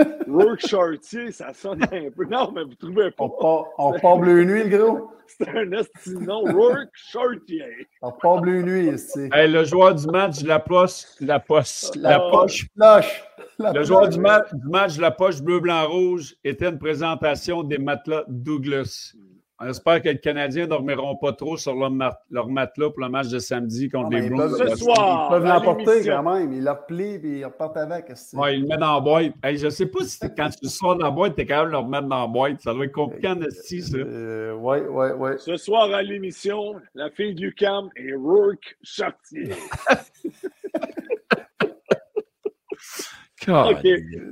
[0.28, 2.24] Rourke Chartier, ça sonne un peu.
[2.24, 3.24] Non, mais vous trouvez pas.
[3.78, 5.10] On part, bleu nuit, le gros.
[5.26, 6.40] C'est un estinon.
[6.40, 7.88] Rourke Chartier.
[8.02, 9.28] On part bleu nuit, ici.
[9.32, 11.04] Hey, le joueur du match, la poche.
[11.20, 11.90] La poche.
[11.96, 12.70] La, poche.
[13.58, 18.24] le joueur du, du match, la poche bleu, blanc, rouge était une présentation des matelas
[18.28, 19.14] Douglas.
[19.62, 23.28] On espère que les Canadiens ne dormiront pas trop sur leur, matelas pour le match
[23.28, 24.56] de samedi contre les Blues.
[24.56, 26.50] Ce soir, ils peuvent l'emporter quand même.
[26.54, 28.06] Ils l'applient et ils repartent avec.
[28.32, 29.32] Oui, ils le mettent dans la boîte.
[29.44, 31.72] je ne sais pas si quand tu sors dans la boîte, tu es capable de
[31.72, 32.62] le remettre dans la boîte.
[32.62, 33.98] Ça doit être compliqué en esti, ça.
[33.98, 35.30] oui, oui, oui.
[35.36, 39.50] Ce soir à l'émission, la fille du Cam est Rourke Chartier.
[43.48, 43.86] OK.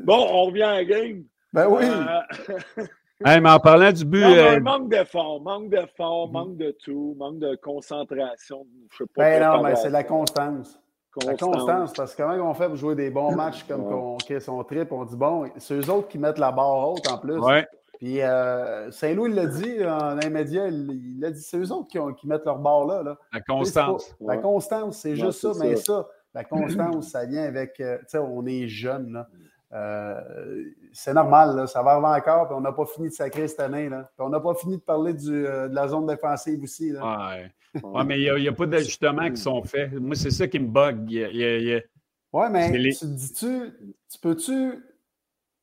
[0.04, 1.24] Bon, on revient à la game.
[1.52, 1.82] Ben oui.
[1.84, 2.84] Euh,
[3.20, 4.22] mais en parlant du but.
[4.22, 8.66] Euh, manque d'effort, manque d'effort, manque de tout, manque de concentration.
[8.92, 9.22] Je sais pas.
[9.22, 10.78] Ben non, mais c'est la constance.
[11.26, 14.40] La constance, parce que comment on fait pour jouer des bons matchs comme ouais.
[14.40, 17.38] son trip, on dit bon, c'est eux autres qui mettent la barre haute en plus.
[17.38, 17.66] Ouais.
[17.98, 22.28] Puis euh, Saint-Louis l'a dit en immédiat, il l'a dit, c'est eux autres qui, qui,
[22.28, 23.02] mettent leur barre là.
[23.02, 23.18] là.
[23.33, 24.14] La constance.
[24.20, 28.18] la constance, c'est juste ça, mais ça, la constance, ça vient avec, euh, tu sais,
[28.18, 29.28] on est jeune, là.
[29.72, 33.61] Euh, c'est normal, ça va arriver encore, puis on n'a pas fini de sacrer cette
[33.61, 33.88] année.
[33.88, 34.11] Là.
[34.18, 36.90] on n'a pas fini de parler du, euh, de la zone défensive aussi.
[36.90, 37.28] Là.
[37.74, 38.04] Ouais.
[38.04, 39.92] mais il n'y a, pas d'ajustements qui sont faits.
[39.92, 41.07] Moi, c'est ça qui me bug.
[41.11, 43.72] Oui, mais tu dis-tu,
[44.11, 44.85] tu peux-tu.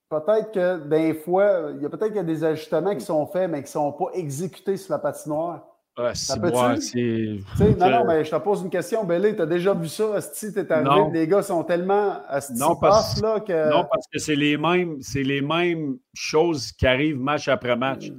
[0.07, 3.25] Peut-être que des fois, il y a peut-être qu'il y a des ajustements qui sont
[3.25, 5.74] faits, mais qui ne sont pas exécutés sur la patinoire.
[5.97, 7.39] Ah, c'est moi, c'est.
[7.59, 9.33] Non, non, mais je te pose une question, Bélé.
[9.35, 10.19] Tu as déjà vu ça?
[10.19, 12.17] Si tu es arrivé, les gars sont tellement
[12.55, 13.69] non, parce, là, que.
[13.69, 18.11] Non, parce que c'est les mêmes, c'est les mêmes choses qui arrivent match après match.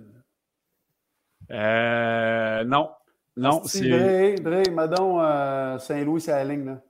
[1.51, 2.89] Euh, non.
[3.37, 3.89] Non, c'est.
[3.89, 6.81] Dré, Dré, Madon, euh, Saint-Louis, c'est la ligne, là.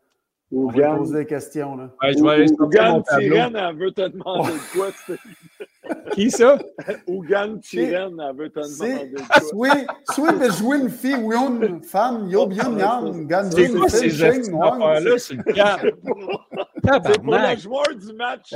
[0.52, 1.90] On va poser des questions, là.
[2.00, 4.88] Ouais, je vais aller elle veut te demander de quoi.
[6.12, 6.58] Qui ça?
[7.06, 9.40] Ougan Tyrène, elle veut te demander de quoi.
[9.54, 9.68] Oui,
[10.10, 14.22] soit de jouer une fille ou une femme, yo bien yang, gan C'est quoi ces
[14.22, 15.18] affaires-là?
[15.18, 15.80] sur le cap?
[15.82, 18.54] C'est pour le joueur du match.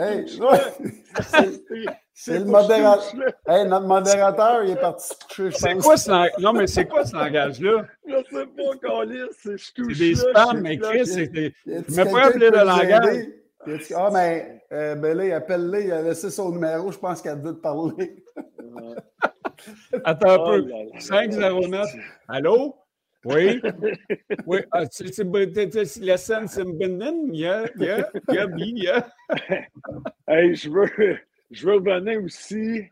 [2.23, 3.15] C'est le modérateur.
[3.47, 7.17] Hey, notre modérateur, il est parti coucher, C'est quoi ce Non, mais c'est quoi ce
[7.17, 7.87] langage-là?
[8.07, 9.21] Je sais pas, Calis.
[9.41, 11.55] C'est des spams, mais Chris, c'était.
[11.67, 13.27] Je m'ai pas appelé le langage.
[13.95, 17.49] Ah, mais euh, Belé, appelle-le, il a laissé son numéro, je pense qu'elle a dû
[17.49, 18.25] te parler.
[20.05, 20.71] Attends un peu.
[20.99, 21.87] 509.
[22.29, 22.77] Allô?
[23.25, 23.61] Oui?
[24.47, 24.61] Oui.
[24.71, 24.85] Ah,
[26.01, 29.11] la scène, c'est une Yeah, yeah, yeah, yeah.
[30.27, 31.19] Hey, je veux.
[31.51, 32.85] Je veux revenir aussi.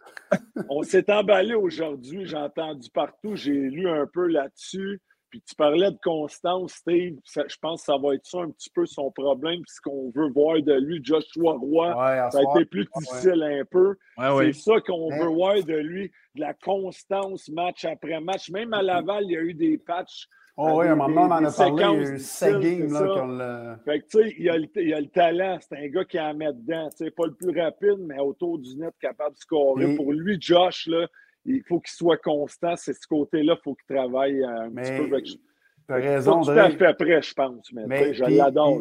[0.69, 5.01] On s'est emballé aujourd'hui, j'ai entendu partout, j'ai lu un peu là-dessus.
[5.31, 7.19] Puis tu parlais de constance, Steve.
[7.25, 9.61] je pense que ça va être ça un petit peu son problème.
[9.63, 11.93] Puis ce qu'on veut voir de lui, Joshua Roy,
[12.31, 13.97] ça a été plus difficile un peu.
[14.19, 18.51] c'est ça qu'on veut voir de lui, de la constance match après match.
[18.51, 20.29] Même à Laval, il y a eu des patchs
[20.61, 22.93] Oh oui, à un moment, on en a parlé, il y a eu games
[23.39, 25.57] là, Fait que, tu sais, il y, a le, il a le talent.
[25.61, 26.89] C'est un gars qui en met dedans.
[26.91, 29.95] Tu sais, pas le plus rapide, mais autour du net, capable de scorer.
[29.95, 31.07] Pour lui, Josh, là,
[31.45, 32.75] il faut qu'il soit constant.
[32.77, 35.23] C'est ce côté-là, il faut qu'il travaille un petit peu.
[35.23, 35.39] Tu
[35.89, 37.73] as raison, Tout à fait prêt, je pense.
[37.73, 38.81] Mais, mais je l'adore.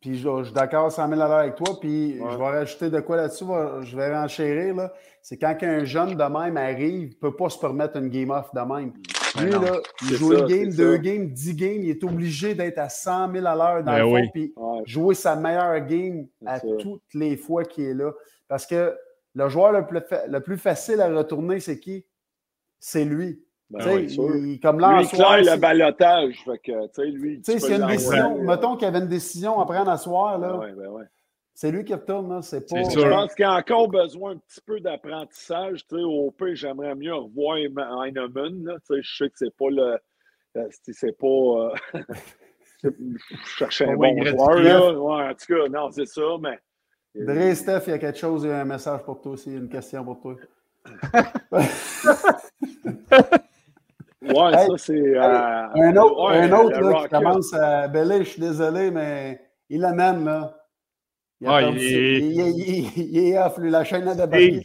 [0.00, 1.80] Puis je, je suis d'accord 100 000 avec toi.
[1.80, 3.44] Puis je vais rajouter de quoi là-dessus.
[3.82, 4.74] Je vais renchérir.
[4.74, 4.92] Là.
[5.22, 8.30] C'est quand un jeune de même arrive, il ne peut pas se permettre une game
[8.30, 8.92] off de même.
[9.40, 12.88] Lui, là, il joue une game, deux games, dix games, il est obligé d'être à
[12.88, 17.02] 100 000 à l'heure dans ben le fond, puis jouer sa meilleure game à toutes
[17.14, 18.12] les fois qu'il est là.
[18.46, 18.94] Parce que
[19.34, 22.06] le joueur le plus, le plus facile à retourner, c'est qui?
[22.78, 23.44] C'est lui.
[23.70, 26.36] Ben il, comme là, lui, il claire le balotage.
[26.44, 28.42] Fait que, lui, tu sais, c'est une décision.
[28.42, 30.38] Mettons qu'il y avait une décision à prendre à soir.
[30.38, 31.04] Là, ben ouais, ben ouais.
[31.54, 32.82] C'est lui qui retourne, c'est pas.
[32.82, 35.84] Je pense qu'il a encore besoin un petit peu d'apprentissage.
[35.92, 38.76] Au pire, j'aimerais mieux revoir Heinemann.
[38.90, 39.98] Je sais que c'est pas le.
[40.92, 41.74] C'est pas.
[42.82, 42.90] je
[43.56, 44.56] cherchais un bon joueur.
[44.56, 44.92] Là.
[44.92, 46.58] Ouais, en tout cas, non, c'est ça, mais.
[47.14, 49.52] Dre Steph, il y a quelque chose, il y a un message pour toi aussi,
[49.52, 50.36] une question pour toi.
[51.52, 51.64] ouais,
[54.22, 55.16] ça, c'est.
[55.16, 57.88] Euh, un autre, un autre là, qui commence à.
[57.88, 60.60] Belé, je suis désolé, mais il l'amène, là.
[61.40, 62.20] Il, ouais, il, est...
[62.96, 64.62] il, est off, lui, la chaîne de ouais.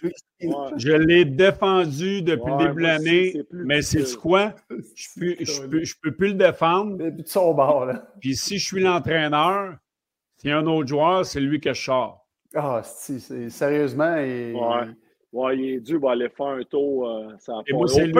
[0.77, 4.53] Je l'ai défendu depuis le début de l'année, mais c'est quoi?
[4.69, 6.97] Je ne peux, peux, plus le défendre.
[6.97, 8.07] Depuis de son bord, là.
[8.19, 9.75] Puis si je suis l'entraîneur,
[10.37, 12.18] s'il y a un autre joueur, c'est lui que je sors.
[12.55, 14.15] Ah, si, sérieusement.
[14.17, 14.53] Et...
[14.53, 14.87] Ouais.
[15.31, 17.07] Ouais, il est dû aller faire un tour.
[17.07, 18.13] Euh, Et moi, c'est lui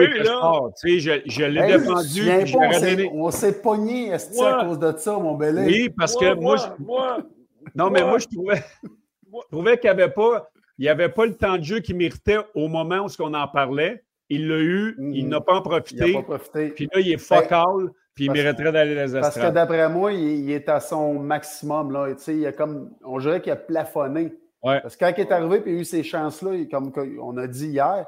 [0.80, 2.24] Tu sais, je, je l'ai hey, défendu.
[2.24, 4.46] Pas, on s'est pogné ouais.
[4.46, 6.84] à cause de ça, mon bel Oui, parce que moi, moi, je...
[6.84, 7.18] moi
[7.74, 10.50] Non, mais moi, je trouvais, je trouvais qu'il n'y avait pas...
[10.78, 14.02] Il avait pas le temps de jeu qu'il méritait au moment où on en parlait.
[14.30, 15.14] Il l'a eu, mm -hmm.
[15.14, 16.04] il n'a pas en profité.
[16.06, 16.70] Il n'a pas profité.
[16.70, 19.22] Puis là, il est focal, puis il mériterait d'aller les estrades.
[19.22, 21.92] Parce que d'après moi, il, il, est à son maximum.
[21.92, 22.12] Là.
[22.14, 24.34] Tu sais, il a comme, on dirait qu'il a plafonné.
[24.62, 24.80] Ouais.
[24.80, 27.46] Parce que quand il est arrivé et il a eu ces chances-là, comme on a
[27.46, 28.06] dit hier,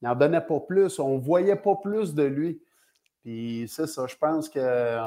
[0.00, 0.98] il n'en donnait pas plus.
[0.98, 2.60] On ne voyait pas plus de lui.
[3.22, 4.98] Puis c'est ça, je pense que.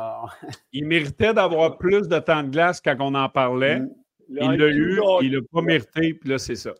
[0.72, 3.80] il méritait d'avoir plus de temps de glace quand on en parlait.
[3.80, 3.90] Mm.
[4.30, 6.74] Il l'a eu, il ne l'a pas mérité, puis là, c'est ça.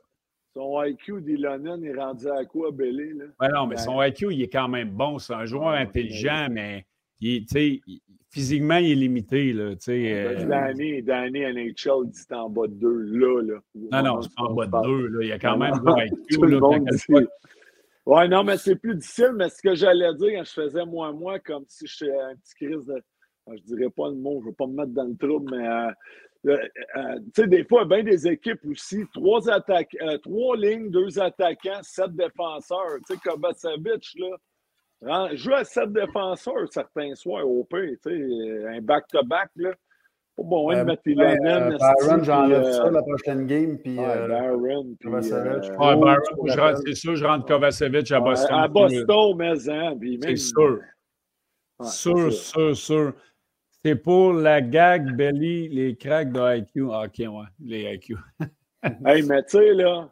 [0.56, 3.14] Son IQ d'Ilonen est rendu à quoi, Bélé?
[3.14, 3.26] Là?
[3.42, 5.20] Ouais, non, mais son IQ, il est quand même bon.
[5.20, 6.86] C'est un joueur ah, intelligent, mais
[7.22, 9.54] il, il, physiquement, il est limité.
[9.54, 10.46] Là, euh...
[10.46, 13.42] Danny, Danny NHL dit en bas de deux, là.
[13.42, 14.02] là.
[14.04, 15.08] Non, non, c'est pas en bas de deux.
[15.08, 15.20] Là.
[15.22, 16.36] Il y a quand même un IQ.
[16.36, 17.28] Tout le monde dit.
[18.06, 19.32] Ouais, non, mais c'est plus difficile.
[19.36, 22.86] Mais ce que j'allais dire quand je faisais moi-moi, comme si j'étais un petit crise
[22.86, 23.02] de.
[23.48, 25.68] Je dirais pas le mot, je ne veux pas me mettre dans le trouble, mais.
[25.68, 25.92] Euh,
[26.48, 26.58] euh,
[26.98, 31.20] euh, tu sais, des fois, bien des équipes aussi, trois, attaques, euh, trois lignes, deux
[31.20, 32.98] attaquants, sept défenseurs.
[33.08, 34.38] Tu sais, Kovacevic, là,
[35.34, 39.72] joue à sept défenseurs certains soirs au tu sais, un back-to-back, là.
[40.36, 41.74] Pas bon, hein, de mettre Ilonen.
[41.74, 43.78] Euh, Byron, j'enlève ça la prochaine game.
[43.78, 44.96] Puis, Byron.
[45.02, 45.72] Kovacevic.
[45.80, 48.60] Euh, c'est sûr, je rentre Kovacevic à Boston.
[48.60, 49.94] à Boston, mais hein.
[50.22, 50.82] C'est sûr.
[51.84, 53.14] Sûr, sûr, sûr.
[53.84, 56.88] C'est pour la gag belly, les cracks de IQ.
[56.92, 58.16] Ah, OK, ouais, les IQ.
[59.06, 60.10] hey, mais tu sais, là,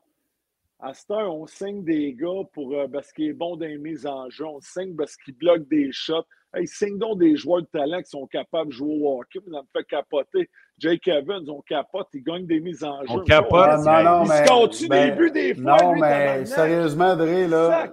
[0.84, 3.78] à cette heure, on signe des gars pour, euh, parce qu'il est bon dans les
[3.78, 4.46] mises en jeu.
[4.46, 6.26] On signe parce qu'il bloque des shots.
[6.54, 9.40] Hey, signe donc des joueurs de talent qui sont capables de jouer au hockey.
[9.50, 10.50] Ça me fait capoter.
[10.78, 13.08] Jake Evans, on capote, il gagne des mises en jeu.
[13.10, 13.62] On capote.
[13.64, 15.78] Ah, non, non, il mais, se mais, des buts des fois.
[15.78, 17.90] Non, lui, mais sérieusement, Dre, là,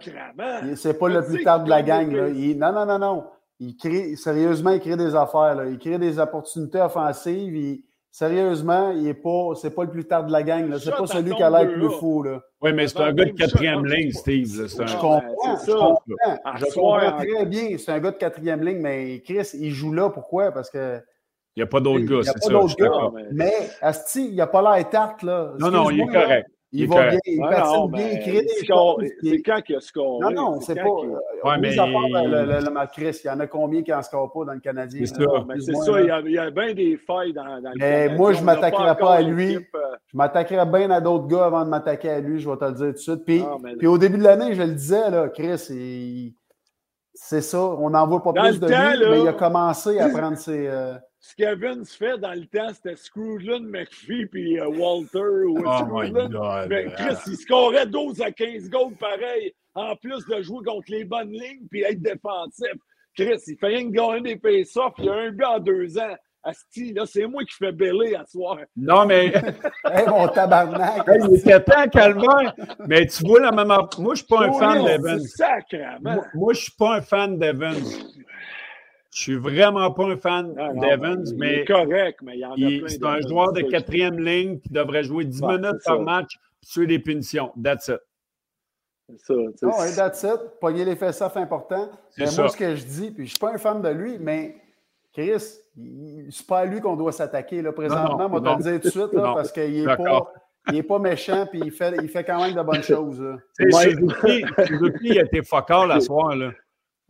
[0.75, 2.11] c'est pas le plus tard de la gang.
[2.11, 2.29] Là.
[2.29, 3.25] Il, non, non, non, non
[3.61, 5.55] il crée, sérieusement, il crée des affaires.
[5.55, 5.67] Là.
[5.67, 7.55] Il crée des opportunités offensives.
[7.55, 10.77] Il, sérieusement, il est pas, c'est pas le plus tard de la gang.
[10.79, 12.23] C'est pas celui qui a l'air le plus fou.
[12.23, 12.41] Là.
[12.61, 14.69] Oui, mais c'est un gars de quatrième ligne, Steve.
[14.79, 14.87] Un...
[14.87, 15.23] Je comprends.
[15.67, 17.79] Je comprends, je comprends très bien.
[17.79, 20.11] C'est un gars de quatrième ligne, mais Chris, il joue là.
[20.11, 20.53] Pourquoi?
[20.53, 21.01] Parce que.
[21.57, 22.49] Il n'y a pas d'autres gars, c'est ça.
[22.49, 23.23] Il n'y a pas d'autres gars.
[23.33, 25.53] Mais, Asti, il n'a pas l'air tarte, là.
[25.59, 26.49] Non, non, il est correct.
[26.73, 29.05] Il, va bien, il patine non, bien, des choses.
[29.23, 30.21] C'est quand qu'il a scoré?
[30.21, 30.85] Non, non, c'est pas.
[30.85, 31.77] Ouais, mais...
[31.77, 34.53] à part le, le, Chris, il y en a combien qui n'en scorent pas dans
[34.53, 35.01] le Canadien?
[35.05, 35.25] C'est ça.
[35.59, 38.07] C'est ça, il y, a, il y, a, bien des failles dans, dans le mais
[38.07, 38.17] Canadien.
[38.17, 39.57] moi, je ne m'attaquerai pas à lui.
[39.57, 39.61] Euh...
[40.07, 42.73] Je m'attaquerai bien à d'autres gars avant de m'attaquer à lui, je vais te le
[42.73, 43.25] dire tout de suite.
[43.25, 43.75] Puis, ah, mais...
[43.75, 46.35] puis au début de l'année, je le disais, là, Chris, il...
[47.15, 49.11] c'est ça, on n'en voit pas dans plus de temps, lui, là...
[49.11, 50.69] mais il a commencé à prendre ses.
[50.69, 55.45] Euh ce qu'Evans fait dans le temps, c'était Screwland, McPhee puis uh, Walter.
[55.47, 56.67] Ou oh Screwland.
[56.69, 61.05] Mais Chris, il scorait 12 à 15 goals pareil, en plus de jouer contre les
[61.05, 62.73] bonnes lignes puis être défensif.
[63.15, 64.95] Chris, il fait rien que gagner des face-offs.
[64.99, 66.17] Il y a un but en deux ans.
[66.43, 68.57] Asti, là, c'est moi qui fais bêler à soir.
[68.75, 69.27] Non, mais.
[69.85, 71.07] hey, mon tabarnak!
[71.07, 72.55] hey, il était temps, calvaire.
[72.87, 73.67] Mais tu vois la même.
[73.67, 75.23] Moi, je ne suis pas un fan d'Evans.
[76.35, 77.77] Moi je ne suis pas un fan d'Evans.
[79.13, 81.53] Je suis vraiment pas un fan d'Evans, mais.
[81.53, 82.89] Il est correct, mais il y en a plein.
[82.89, 86.03] C'est un joueur de quatrième ligne qui devrait jouer 10 ouais, minutes par ça.
[86.03, 87.53] match tuer des punitions.
[87.63, 88.01] That's it.
[89.09, 89.35] C'est ça.
[89.35, 90.41] Non, ouais, that's it.
[90.61, 91.91] Pogner les fesses c'est important.
[92.17, 92.43] Mais ça.
[92.43, 94.55] moi, ce que je dis, puis je ne suis pas un fan de lui, mais
[95.13, 95.43] Chris,
[96.31, 97.63] c'est pas à lui qu'on doit s'attaquer.
[97.73, 100.33] Présentement, on va te le dire tout de suite, là, parce qu'il n'est pas.
[100.69, 103.21] Il n'est pas méchant, puis il fait, il fait quand même de bonnes choses.
[103.59, 106.37] Suzuki, Suzuki, il a été focal la soir.
[106.37, 106.51] Là.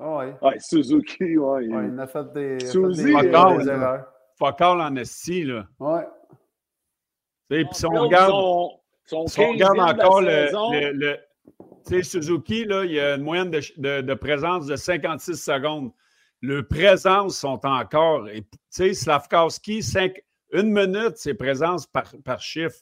[0.03, 0.35] Oh, ouais.
[0.41, 0.59] ouais.
[0.59, 1.69] Suzuki, ouais.
[1.69, 1.89] ouais.
[1.93, 4.07] Il a fait des, Suzy, fait des, euh, des erreurs.
[4.39, 5.67] Focal en esti, là.
[5.79, 6.07] Ouais.
[7.51, 8.71] Et puis si on regarde, son,
[9.05, 11.17] son si on regarde encore le, le, le
[11.87, 15.35] tu sais, Suzuki, là, il y a une moyenne de, de, de, présence de 56
[15.37, 15.91] secondes.
[16.41, 18.27] Le présence sont encore.
[18.27, 22.79] Tu sais, Slavkowski, 5, une minute, c'est présence par, par chiffre.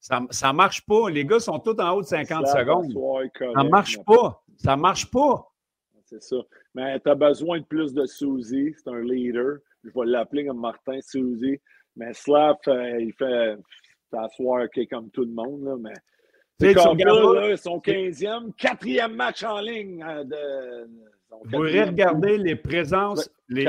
[0.00, 1.10] Ça ne marche pas.
[1.10, 2.92] Les gars sont tous en haut de 50 secondes.
[3.38, 4.42] ça ne marche pas.
[4.56, 5.49] Ça ne marche pas.
[6.10, 6.36] C'est ça.
[6.74, 8.74] Mais tu as besoin de plus de Suzy.
[8.76, 9.58] C'est un leader.
[9.84, 11.60] Je vais l'appeler comme Martin Suzy.
[11.96, 13.56] Mais Slav, euh, il fait
[14.10, 15.64] s'asseoir comme tout le monde.
[15.64, 15.94] Là, mais
[16.58, 20.04] c'est comme là, son 15e, quatrième match en ligne.
[20.06, 20.88] Euh, de,
[21.30, 23.30] vous pourrez regarder les présences.
[23.48, 23.64] Les,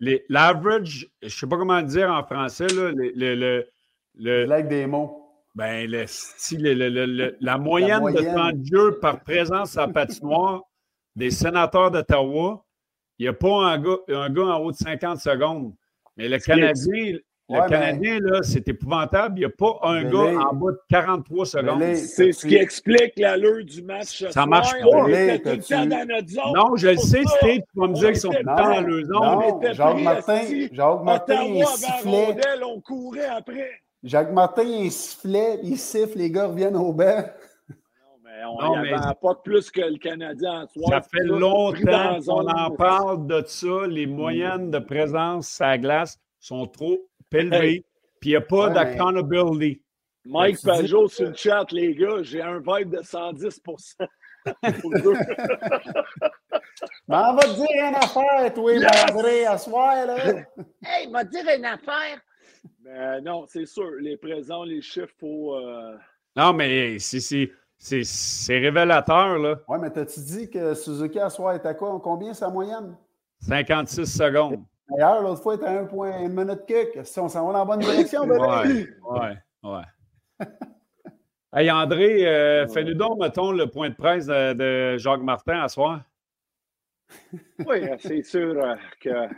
[0.00, 3.66] les, l'average, je ne sais pas comment dire en français, là, le, le,
[4.16, 5.18] le, des mots.
[5.54, 6.62] Ben, le style,
[7.40, 10.62] la, moyenne de temps de jeu par présence à patinoire
[11.16, 12.64] des sénateurs d'Ottawa,
[13.18, 15.74] il n'y a pas un gars, un gars en haut de 50 secondes.
[16.16, 19.38] Mais le Canadien, le Canadien, là, c'est épouvantable.
[19.38, 21.94] Il n'y a pas un gars en bas de 43 secondes.
[21.96, 24.24] C'est ce qui explique l'allure du match.
[24.30, 24.82] Ça ne marche pas.
[26.54, 28.80] Non, je le sais, Steve, tu vas me dire qu'ils sont tout le temps dans
[28.80, 29.74] leur zone.
[29.74, 30.40] Jacques Martin,
[30.72, 32.36] Jacques Martin, il sifflait.
[32.64, 33.70] on courait après.
[34.02, 37.24] Jacques Martin, il sifflait, il siffle, les gars reviennent au banc.
[38.44, 40.88] On n'y pas plus que le Canadien en soi.
[40.90, 43.86] Ça fait longtemps qu'on en parle de ça.
[43.86, 46.98] Les moyennes de présence à la glace sont trop
[47.32, 47.84] élevées.
[48.20, 49.82] Puis il n'y a pas d'accountability.
[50.24, 53.60] Mike Pajot sur le chat, les gars, j'ai un vibe de 110
[54.46, 54.52] Mais
[57.08, 59.10] on va te dire une affaire, toi, yes!
[59.10, 60.16] André, à soir, là.
[60.84, 62.20] hey, m'a dire une affaire.
[62.84, 65.56] Mais non, c'est sûr, les présents, les chiffres, faut.
[65.56, 65.96] Euh,
[66.36, 67.50] non, mais c'est
[67.82, 69.56] c'est révélateur, là.
[69.66, 72.00] Oui, mais t'as-tu dit que Suzuki à soir est à quoi?
[72.02, 72.96] Combien sa moyenne?
[73.40, 74.62] 56 secondes.
[74.88, 77.04] D'ailleurs, l'autre fois, il était à 1 point, une minute kick.
[77.04, 78.38] Si on s'en va dans la bonne direction, bébé.
[78.40, 80.46] Ouais, ouais, ouais.
[81.56, 86.02] hey, André, euh, fais-nous donc, mettons, le point de presse de, Jacques Martin à soir.
[87.66, 89.28] oui, c'est sûr euh, que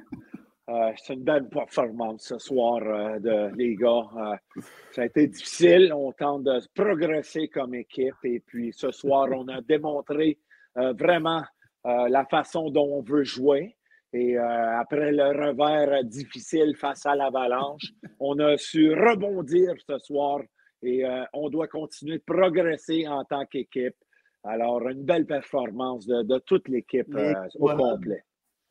[0.71, 4.09] euh, c'est une belle performance ce soir, euh, de, les gars.
[4.17, 4.61] Euh,
[4.93, 5.93] ça a été difficile.
[5.93, 8.15] On tente de progresser comme équipe.
[8.25, 10.39] Et puis ce soir, on a démontré
[10.77, 11.45] vraiment
[11.85, 13.77] la façon dont on veut jouer.
[14.13, 20.41] Et après le revers difficile face à l'Avalanche, on a su rebondir ce soir
[20.83, 23.95] et on doit continuer de progresser en tant qu'équipe.
[24.43, 27.15] Alors, une belle performance de, toute l'équipe
[27.55, 28.25] au complet.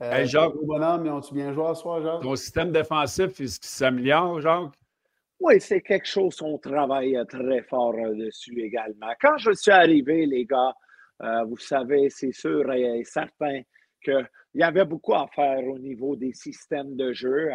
[0.03, 2.21] Euh, hey, Jacques, bonhomme, ils ont-tu bien joué ce soir, Jacques?
[2.21, 4.73] Ton système défensif, est-ce qu'il s'améliore, Jacques?
[5.39, 9.13] Oui, c'est quelque chose qu'on travaille très fort euh, dessus également.
[9.21, 10.73] Quand je suis arrivé, les gars,
[11.21, 13.61] euh, vous savez, c'est sûr et certain
[14.03, 17.49] qu'il y avait beaucoup à faire au niveau des systèmes de jeu.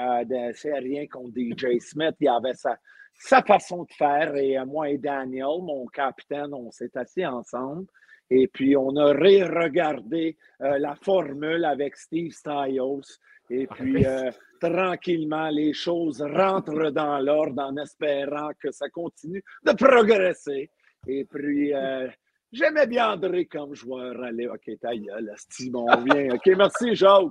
[0.54, 2.78] c'est rien contre DJ Smith, il y avait sa,
[3.12, 4.34] sa façon de faire.
[4.36, 7.84] Et moi et Daniel, mon capitaine, on s'est assis ensemble.
[8.30, 13.02] Et puis, on a ré-regardé euh, la formule avec Steve Styles.
[13.50, 19.42] Et ah, puis, euh, tranquillement, les choses rentrent dans l'ordre en espérant que ça continue
[19.64, 20.70] de progresser.
[21.06, 22.08] Et puis, euh,
[22.52, 24.22] j'aimais bien André comme joueur.
[24.22, 26.34] Allez, OK, ta gueule, Steve, on vient.
[26.34, 27.24] OK, merci, Jacques.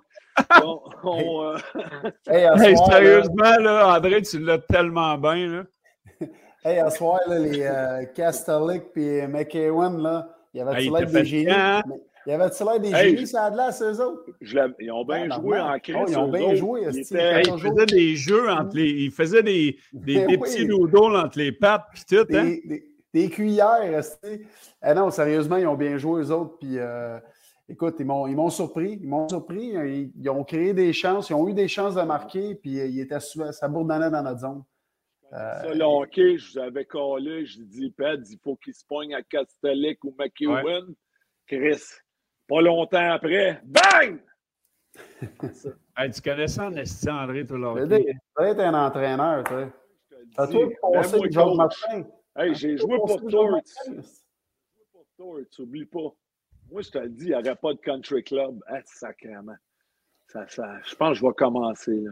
[2.27, 5.47] hey, sérieusement, là, André, tu l'as tellement bien.
[5.47, 5.63] Là.
[6.65, 8.01] hey, à ce soir, là, les euh,
[8.95, 11.51] et McEwen, là, il y avait-tu l'air des génies?
[12.25, 14.25] Il y avait-tu l'air des génies, ça a de l'air, eux autres?
[14.79, 15.95] ils ont bien joué en crise.
[15.99, 16.81] Oh, ils ont bien joué.
[16.91, 18.89] Ils, faisaient des jeux entre les.
[18.89, 22.23] Ils faisaient des, des, des petits noodles entre les pattes, puis tout.
[22.25, 22.57] Des, hein?
[22.65, 24.01] des, des cuillères,
[24.85, 26.57] eh non, sérieusement, ils ont bien joué, eux autres.
[26.59, 27.19] Puis, euh,
[27.69, 28.99] écoute, ils m'ont surpris.
[29.01, 29.73] Ils m'ont surpris.
[30.15, 31.29] Ils, ont créé des chances.
[31.29, 34.39] Ils ont eu des chances de marquer, puis euh, ils étaient, ça bourdonnait dans notre
[34.39, 34.63] zone.
[35.29, 39.13] Ça, le hockey, je vous avais collé, je dis, Ped, il faut qu'il se pogne
[39.13, 40.95] à Castellic ou McEwen.
[41.45, 41.83] Chris,
[42.47, 44.19] pas longtemps après, bang!
[46.13, 49.67] tu connais ça en André, tout le Tu être un entraîneur, tu sais.
[50.35, 52.03] T'as Martin.
[52.35, 53.61] Hey, j'ai joué pour Torts.
[53.85, 56.13] J'ai joué pour Torts, oublie pas.
[56.69, 58.59] Moi, je te le dis, il n'y aurait pas de country club.
[58.67, 59.55] Ah, sacrément.
[60.27, 62.01] Ça, ça, je pense que je vais commencer.
[62.01, 62.11] Là.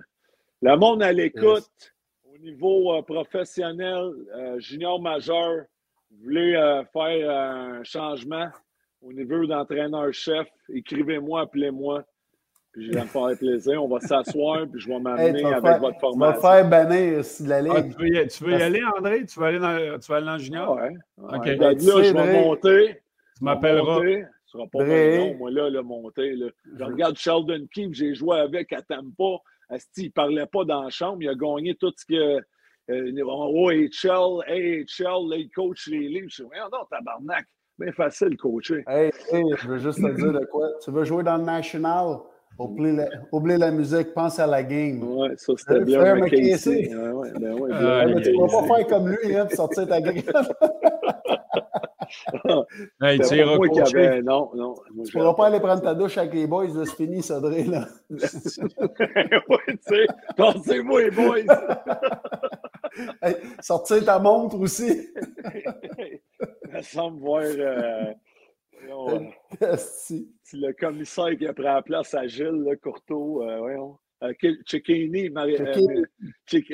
[0.61, 1.94] Le monde à l'écoute,
[2.35, 5.65] au niveau euh, professionnel, euh, junior majeur,
[6.11, 8.47] vous voulez euh, faire un changement
[9.01, 12.03] au niveau d'entraîneur-chef, écrivez-moi, appelez-moi.
[12.71, 13.81] Puis je vais me faire plaisir.
[13.81, 16.35] On va s'asseoir, puis je vais m'amener avec votre formation.
[16.35, 17.73] Tu vas faire bannir de la ligue.
[17.75, 17.83] Ah,
[18.27, 19.25] tu, veux y, aller, André?
[19.25, 20.75] Tu veux aller dans, tu veux aller dans le junior?
[20.75, 20.93] Ouais.
[21.17, 21.45] OK.
[21.45, 23.01] là, je vais monter.
[23.37, 24.01] Tu m'appelleras.
[24.45, 26.35] Ce sera pas long, moi, là, le monter.
[26.35, 26.47] Là.
[26.77, 29.41] Je regarde Sheldon Keefe, j'ai joué avec à Tampa.
[29.69, 32.41] Asti, il ne parlait pas dans la chambre, il a gagné tout ce que.
[32.91, 36.27] Euh, OHL, AHL, là, il coach les livres.
[36.29, 37.47] Je dis, non, tabarnak,
[37.79, 38.83] bien facile coacher.
[38.87, 40.67] Hey, hey, je veux juste te dire de quoi.
[40.83, 42.17] Tu veux jouer dans le National?
[42.57, 45.03] Oublie la, oublie la musique, pense à la game.
[45.03, 45.99] Ouais, ça c'était bien.
[45.99, 46.41] Frère McCasey.
[46.43, 46.95] McCasey.
[46.95, 49.87] Ouais, ouais, ben ouais, Euh, tu ne vas pas faire comme lui, hein, pour sortir
[49.87, 50.23] ta graine.
[53.01, 53.19] Hey,
[53.57, 54.21] moi qui avait.
[54.21, 54.75] Non, non.
[54.93, 57.21] Moi, Tu ne pourras pas aller prendre ta douche avec les boys, là, c'est fini,
[57.21, 57.87] ça, Dre, là.
[58.09, 60.07] oui, tu sais.
[60.37, 61.41] Pensez-moi, les boys.
[63.21, 65.07] Hey, sortir ta montre aussi.
[66.71, 67.43] Ça semble voir.
[67.43, 68.13] euh,
[68.81, 69.31] voyons,
[69.61, 69.75] euh,
[70.53, 73.43] le commissaire qui a pris la place à Gilles là, Courteau.
[73.43, 73.97] Euh, voyons.
[74.23, 74.33] Euh,
[74.65, 75.31] Cecchini, euh,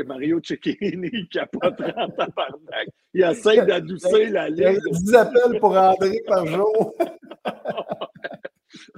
[0.06, 2.88] Mario Cecchini, qui a pas 30 tabarnak.
[3.14, 4.80] Il essaie d'adoucir la Il y a ligne.
[4.92, 6.94] 10 appels pour André par jour.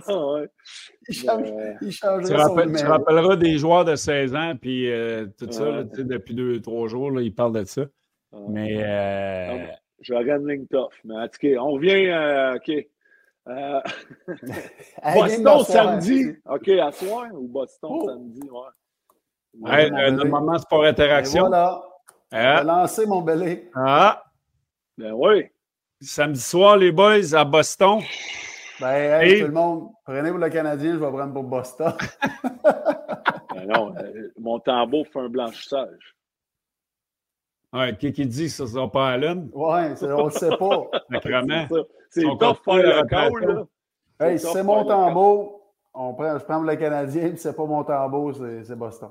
[0.06, 0.48] Ah, ouais.
[1.10, 5.26] Il, change, Euh, il Tu, rappelles- tu rappelleras des joueurs de 16 ans, puis euh,
[5.38, 7.86] tout ça, là, tu sais, depuis deux, trois jours, là, ils parlent de ça.
[8.50, 9.68] Mais euh, Non,
[10.02, 10.92] J'aurais une ligne tough.
[11.06, 12.08] Mais en tout cas, on revient.
[12.08, 12.72] euh, OK.
[13.48, 13.82] Euh,
[15.16, 16.36] Boston samedi.
[16.50, 18.08] OK, à soir ou Boston Oh.
[18.10, 18.42] samedi?
[18.50, 19.84] Ouais.
[19.84, 21.42] hey, euh, le moment sport Et interaction.
[21.48, 21.82] voilà.
[22.32, 23.70] On Ah, va lancer mon belé.
[23.76, 24.24] ah,
[24.98, 25.46] Ben oui.
[26.02, 28.00] samedi soir, les boys, à Boston.
[28.80, 31.94] Ben, hey, Et- tout le monde, prenez pour le Canadien, je vais prendre pour Boston.
[33.54, 36.16] Ben non, euh, mon tambour fait un blanchissage.
[37.72, 39.50] Ouais, qui, qui dit que ça ne sera pas Allen?
[39.54, 40.88] Ouais, on ne sait pas.
[42.14, 43.66] C'est On compte faire le call, là.
[44.20, 47.56] Hey, C'est si c'est tough mon tambour, on prend, je prends le Canadien, puis c'est
[47.56, 49.10] pas mon tambour, c'est Boston.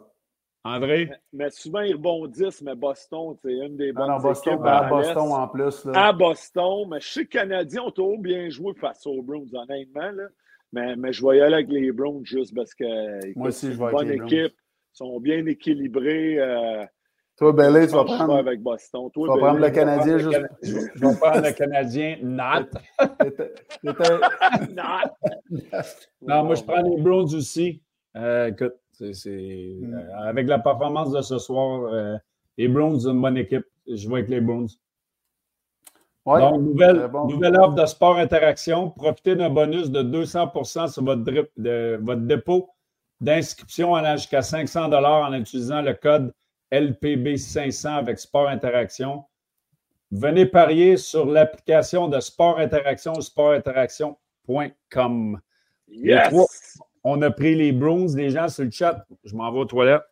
[0.62, 1.10] André?
[1.32, 5.32] Mais souvent, ils rebondissent, mais Boston, c'est une des bonnes non, Boston, équipes à Boston
[5.32, 5.84] en plus.
[5.86, 6.06] Là.
[6.06, 9.48] À Boston, mais je sais que les Canadiens ont toujours bien joué face aux Browns,
[9.52, 10.12] honnêtement.
[10.12, 10.28] Là.
[10.72, 12.84] Mais, mais je vais y aller avec les Browns juste parce que
[13.50, 14.54] c'est une bonne équipe.
[14.54, 16.38] Ils sont bien équilibrés.
[16.38, 16.84] Euh,
[17.38, 19.08] Toi, Belé, tu vas prendre, avec Boston.
[19.12, 20.90] tu Toi, vas prendre le Canadien Je vais juste.
[20.94, 22.16] Je vais prendre le Canadien
[23.18, 23.52] t'étais-
[26.22, 26.44] Non.
[26.44, 27.82] Moi, je prends les Browns aussi.
[28.16, 29.94] Euh, écoute, c'est, c'est, Mm.
[29.94, 32.16] euh, avec la performance de ce soir, euh,
[32.58, 33.64] les Browns, une bonne équipe.
[33.88, 34.68] Je vais avec les Browns.
[36.24, 37.26] Ouais, Donc, nouvelle, très bon.
[37.26, 38.90] nouvelle offre de sport interaction.
[38.90, 42.68] Profitez d'un bonus de 200% sur votre, drip- de, votre dépôt
[43.20, 44.88] d'inscription allant jusqu'à 500
[45.24, 46.32] en utilisant le code
[46.72, 49.24] LPB500 avec sport interaction.
[50.10, 55.40] Venez parier sur l'application de sport interaction sportinteraction.com.
[55.88, 56.28] Yes!
[56.28, 56.46] trois.
[57.04, 59.06] On a pris les Browns, les gens sur le chat.
[59.24, 60.02] Je m'en vais aux toilettes.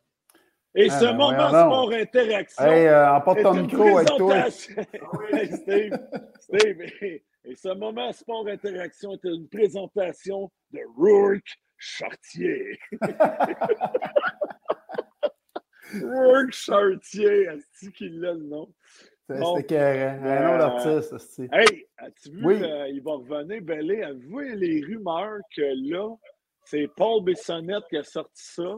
[0.74, 2.64] Et Ah, ce ben moment sport interaction.
[2.64, 4.36] Hey, euh, emporte est ton une micro avec toi.
[5.32, 5.98] Hey, Steve,
[6.40, 12.78] Steve, et, et ce moment sport interaction est une présentation de Rourke Chartier.
[16.03, 18.72] Rourke Chartier, est-ce qu'il a le nom?
[19.28, 20.03] C'était carré.
[20.05, 20.18] Un
[20.49, 21.49] nom Euh, d'artiste, esti.
[21.53, 22.62] Hey, as-tu vu, Oui.
[22.62, 25.62] euh, il va revenir, Bellé, avez-vous les rumeurs que
[25.93, 26.09] là,
[26.64, 28.74] c'est Paul Bissonnette qui a sorti ça?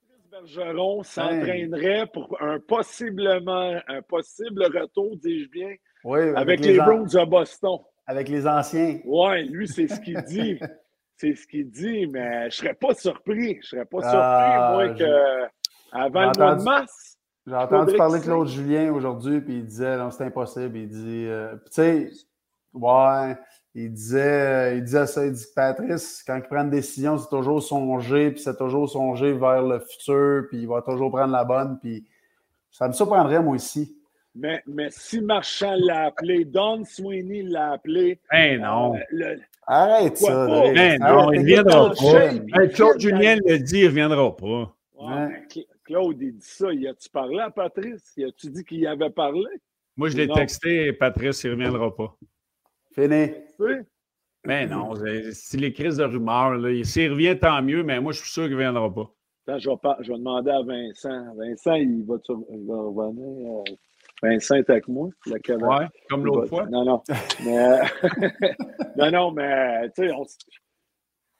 [0.00, 6.84] Patrice Bergeron s'entraînerait pour un possiblement, un possible retour, dis-je bien, Oui, avec, les an-
[6.84, 7.78] Browns de Boston.
[8.06, 9.00] Avec les anciens.
[9.04, 10.58] Ouais, lui, c'est ce qu'il dit.
[11.18, 13.58] c'est ce qu'il dit, mais je serais pas surpris.
[13.62, 15.48] Je serais pas surpris, Ah, moi, je- que
[15.92, 17.18] avant le mois de mars.
[17.46, 20.76] J'ai entendu parler de Claude Julien aujourd'hui, puis il disait, non, c'est impossible.
[20.76, 22.10] Il dit, euh, tu sais,
[22.74, 23.36] ouais,
[23.74, 27.28] il disait, il disait ça, il dit que Patrice, quand il prend une décision, c'est
[27.30, 31.44] toujours songer, puis c'est toujours songer vers le futur, puis il va toujours prendre la
[31.44, 32.06] bonne, puis
[32.70, 33.96] ça me surprendrait, moi aussi.
[34.34, 38.20] Mais, mais si Marchand l'a appelé, Don Sweeney l'a appelé.
[38.30, 38.94] Ben non.
[38.94, 39.40] euh, le-
[39.70, 40.72] Arrête ça, pas?
[40.72, 42.24] Ben Arrête, non, il t'écoutes viendra pas.
[42.62, 44.74] Hey, Claude Julien le dit, il ne reviendra pas.
[44.98, 45.46] Ouais,
[45.84, 46.72] Claude, il dit ça.
[46.72, 48.14] Y a-tu parlé à Patrice?
[48.16, 49.44] Y a-tu dit qu'il y avait parlé?
[49.96, 52.16] Moi, je l'ai texté, Patrice, il ne reviendra pas.
[52.94, 53.30] Fini.
[54.46, 54.94] Mais non,
[55.32, 56.58] c'est les crises de rumeurs.
[56.84, 59.10] S'il revient, tant mieux, mais moi, je suis sûr qu'il ne reviendra pas.
[59.46, 61.34] Attends, je vais, pas- je vais demander à Vincent.
[61.36, 62.16] Vincent, il va,
[62.50, 63.64] il va revenir.
[64.24, 65.08] Euh, Vincent est avec moi.
[65.26, 65.62] Le Québec.
[65.68, 66.66] Ouais, comme l'autre fois.
[66.66, 67.02] Non, non.
[67.44, 67.78] Mais,
[68.96, 70.38] non, non, mais tu sais, on s-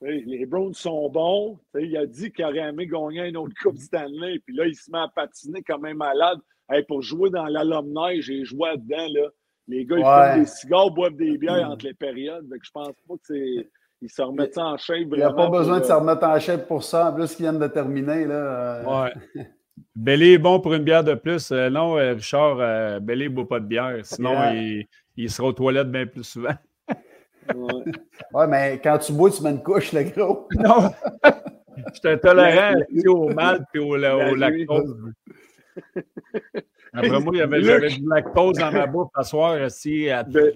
[0.01, 1.59] tu sais, les Browns sont bons.
[1.73, 4.39] Tu sais, il a dit qu'il aurait aimé gagner une autre Coupe Stanley.
[4.45, 6.39] Puis là, il se met à patiner comme un malade.
[6.69, 9.07] Hey, pour jouer dans l'alumni, j'ai joué dedans.
[9.13, 9.29] Là.
[9.67, 10.31] Les gars, ils Ouais.
[10.33, 12.47] fument des cigares, boivent des bières entre les périodes.
[12.49, 13.69] Que je pense pas que c'est.
[14.01, 15.97] Ils se remettent ça en shape Il n'y a pas besoin pour, de se euh,
[15.97, 17.09] remettre en chef pour ça.
[17.09, 18.23] En plus, qu'ils viennent de terminer.
[18.23, 19.43] Là, euh, Ouais.
[19.95, 21.51] Bellé est bon pour une bière de plus.
[21.51, 23.97] Euh, non, euh, Richard, euh, Bellé ne boit pas de bière.
[24.03, 24.53] Sinon, Yeah.
[24.55, 26.53] il, il sera aux toilettes bien plus souvent.
[27.55, 27.83] ouais.
[28.33, 30.47] ouais, mais quand tu bois, tu mets une couche, le gros.
[30.55, 30.91] Non!
[31.93, 34.95] Je suis intolérant tu sais, au mal et au, La au lactose.
[36.93, 37.65] Après moi, il y avait, Luc.
[37.67, 39.69] j'avais du lactose dans ma bouffe à soir.
[39.71, 40.23] Si, à...
[40.23, 40.53] Be-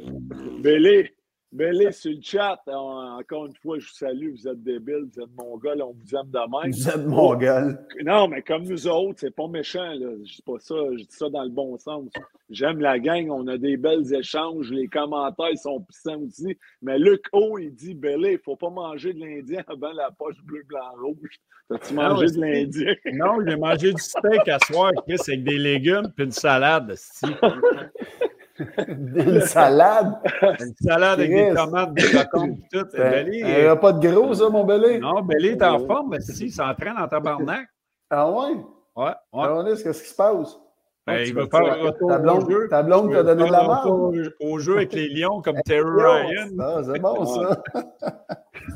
[1.54, 5.30] Bellé sur le chat, encore une fois, je vous salue, vous êtes débiles, vous êtes
[5.38, 6.72] mongols, on vous aime de même.
[6.72, 7.78] Vous êtes mongols.
[8.04, 10.14] Non, mais comme nous autres, c'est pas méchant, là.
[10.24, 12.10] Je dis pas ça, je dis ça dans le bon sens.
[12.50, 16.58] J'aime la gang, on a des belles échanges, les commentaires sont puissants aussi.
[16.82, 20.64] Mais Luc O, il dit il faut pas manger de l'Indien avant la poche bleu,
[20.68, 21.40] blanc, rouge.
[21.70, 22.96] T'as-tu Ah mangé de l'Indien?
[23.14, 26.96] Non, j'ai mangé du steak à soir, Chris, avec des légumes puis une salade.
[28.88, 30.14] Une salade?
[30.60, 32.86] Une salade avec des tomates, des cocombes, tout.
[32.94, 35.00] Il Belly, n'y a pas de gros, ça, mon belé?
[35.00, 37.68] non, Belly est en forme, mais si, il s'entraîne en tabarnak.
[38.10, 38.56] Ah ouais?
[38.96, 39.14] Ouais, ouais.
[39.34, 40.60] Ah, Qu'est-ce qui se passe?
[41.06, 42.68] Ben, il veut faire un retour Ta au blonde, jeu.
[42.70, 43.90] ta blonde t'a donné de la marde?
[43.90, 46.50] au- Au jeu avec les lions comme Terry Ryan.
[46.60, 47.62] Ah, c'est bon, ça.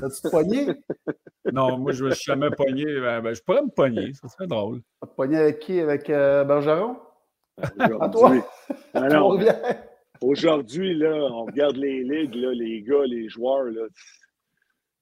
[0.02, 0.68] T'as-tu te pogné?
[1.54, 2.84] Non, moi, je me suis jamais pogné.
[3.00, 4.82] Ben, ben, je pourrais me pogner, ça serait drôle.
[5.16, 5.80] Pogné avec qui?
[5.80, 6.98] Avec euh, Bergeron?
[7.58, 8.42] Aujourd'hui.
[10.22, 13.84] Aujourd'hui, là, on regarde les ligues, là, les gars, les joueurs, là.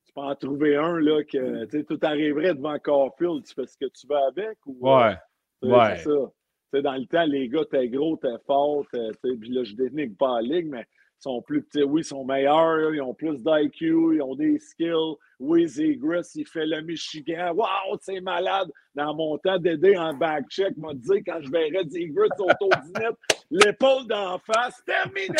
[0.05, 3.65] Tu peux en trouver un, là, que, tu sais, tout arriverait devant Caulfield, tu fais
[3.65, 4.77] ce que tu veux avec ou.
[4.81, 5.15] Ouais.
[5.61, 5.97] Tu sais, Ouais.
[5.97, 6.31] C'est ça.
[6.73, 10.17] Tu dans le temps, les gars, t'es gros, t'es fort, tu puis là, je dénigre
[10.17, 10.85] pas la ligue, mais
[11.19, 11.83] sont plus petits.
[11.83, 15.15] Oui, ils sont meilleurs, ils ont plus d'IQ, ils ont des skills.
[15.39, 17.53] Oui, Zegris, il fait le Michigan.
[17.55, 18.69] Wow, c'est malade.
[18.93, 23.15] Dans mon temps d'aider en back-check, m'a dit quand je verrais Zegris du net,
[23.49, 25.35] l'épaule d'en face, terminé!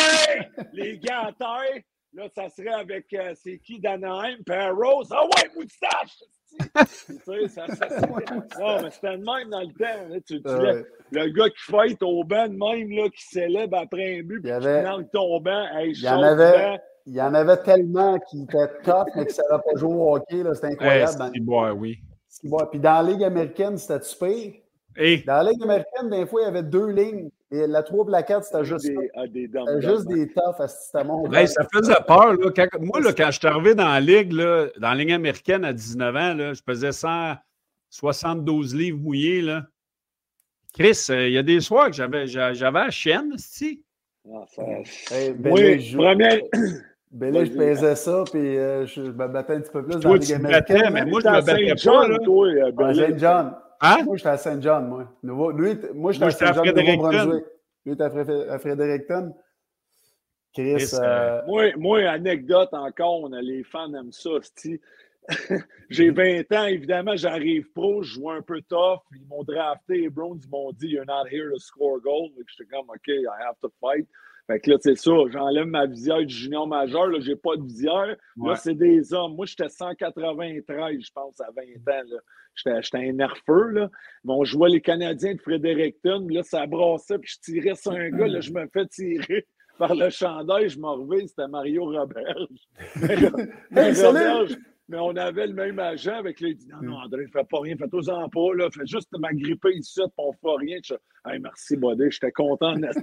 [0.74, 1.82] Les gars à terre,
[2.16, 4.38] là, ça serait avec, euh, c'est qui, d'Anaheim?
[4.74, 5.08] Rose.
[5.12, 6.18] Ah ouais, moustache!
[7.08, 10.10] tu sais, ça, ça, ça- non, mais c'était de même dans le temps.
[10.10, 10.20] là.
[10.26, 10.86] Tu, tu Ah ouais.
[11.12, 14.42] le gars qui fight au banc de même, là, qui célèbre après un but, Il
[14.42, 14.84] puis qui avait-
[15.42, 16.78] banc, hey, Il y en avait- le.
[17.08, 20.16] Il y en avait tellement qui étaient tough, mais qui ne savaient pas jouer au
[20.16, 20.42] hockey.
[20.44, 20.56] là.
[20.56, 21.18] C'était incroyable.
[21.20, 22.00] dans- c'est bon, oui.
[22.72, 24.32] Puis dans la Ligue américaine, c'était super.
[25.26, 27.30] Dans la Ligue américaine, des fois, il y avait deux lignes.
[27.52, 30.28] Et la 3 et la 4, c'était juste, Des, ah, des dom c'était juste des
[30.28, 30.68] toughs à
[31.40, 32.34] Hey, ça faisait peur.
[32.34, 35.12] Là, quand- moi, là, quand je suis arrivé dans la ligue, là, dans la ligue
[35.12, 39.42] américaine à 19 ans, là, je pesais 172 livres mouillés.
[39.42, 39.64] Là.
[40.74, 43.84] Chris, euh, il y a des soirs que j'avais, j'a- j'avais la chienne, si.
[44.34, 44.64] Ah, ça-
[45.16, 45.98] Hey, Oui, je.
[47.12, 50.00] Bellé, je pesais ça, puis euh, je, je me battais un petit peu plus dans
[50.02, 50.90] Toi, la Ligue américaine.
[50.92, 51.06] mais là.
[51.06, 52.08] moi, je à me battais pas.
[52.10, 52.20] Là.
[52.20, 52.48] toi,
[53.24, 53.65] À.
[53.82, 54.04] Hein?
[54.06, 55.12] Moi, j'étais à Saint-John, moi.
[55.24, 56.98] Nouveau- Lui, t- moi, j'étais Moi, à Saint-John, Fredericton.
[57.08, 57.46] Nouveau-Brunswick.
[57.86, 59.36] Lui, était à, Fré- à Fredericton.
[60.54, 64.30] Chris, Chris, euh, Moi, moi, anecdote encore, on a les fans aiment ça.
[65.90, 69.00] J'ai 20 ans, évidemment, j'arrive pro, je joue un peu tough.
[69.16, 72.30] Ils m'ont drafté, les Browns ils m'ont dit You're not here to score goal.
[72.48, 74.08] J'étais comme OK, I have to fight.
[74.48, 77.64] Fait que là, c'est ça, j'enlève ma visière du junior majeur, là, j'ai pas de
[77.64, 78.16] visière.
[78.38, 78.50] Ouais.
[78.50, 79.36] Là, c'est des hommes.
[79.36, 82.04] Moi, j'étais 193, je pense, à 20 ans.
[82.10, 82.18] là.
[82.56, 83.90] J'étais j'étais un nerfeux, là.
[84.24, 86.28] Mais on jouait les Canadiens de Fredericton.
[86.30, 88.28] Là, ça brassait, puis je tirais sur un gars.
[88.28, 89.48] Là, je me fais tirer
[89.80, 90.70] par le chandail.
[90.70, 92.48] Je m'en reviens, c'était Mario Roberge.
[93.76, 94.02] Hey!
[94.02, 94.58] Roberge,
[94.88, 96.52] mais on avait le même agent avec lui.
[96.52, 98.54] Il dit Non, non, André, fais pas rien, fais-toi-en pas.
[98.56, 98.70] Là.
[98.72, 100.78] Fais juste m'agripper ici, puis on fera rien.
[100.84, 100.94] Je
[101.28, 103.02] hey, merci, Bodé, j'étais content, Nasty.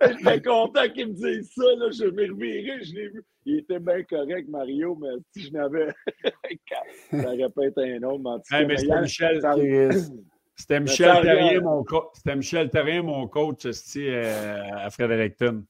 [0.00, 1.64] J'étais content qu'il me dise ça.
[1.76, 1.90] Là.
[1.90, 3.24] Je m'ai reviré, je l'ai vu.
[3.46, 5.88] Il était bien correct, Mario, mais si je n'avais.
[7.10, 8.20] ça aurait pas été un autre.
[8.22, 9.40] mais en tout cas, Hey, mais c'était Michel,
[10.56, 11.22] c'était Michel.
[11.22, 12.06] Terrien, mon coach.
[12.14, 15.64] C'était Michel Terrien, mon coach, euh, à Fredericton.